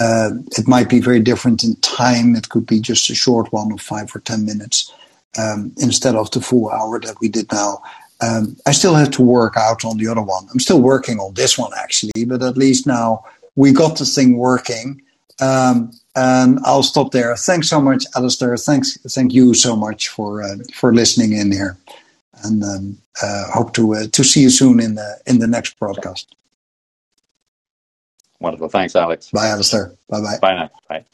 [0.00, 2.34] Uh, it might be very different in time.
[2.34, 4.92] It could be just a short one of five or ten minutes
[5.38, 7.82] um, instead of the full hour that we did now.
[8.20, 10.46] Um, I still have to work out on the other one.
[10.52, 13.24] I'm still working on this one actually, but at least now
[13.56, 15.02] we got the thing working.
[15.40, 17.34] Um, and I'll stop there.
[17.36, 18.56] Thanks so much, Alister.
[18.56, 21.76] Thanks, thank you so much for uh, for listening in here,
[22.44, 25.76] and um, uh, hope to uh, to see you soon in the in the next
[25.76, 26.34] broadcast.
[28.38, 28.68] Wonderful.
[28.68, 29.30] Thanks, Alex.
[29.30, 29.96] Bye, Alister.
[30.08, 30.38] Bye bye.
[30.40, 30.70] Bye now.
[30.88, 31.04] Bye.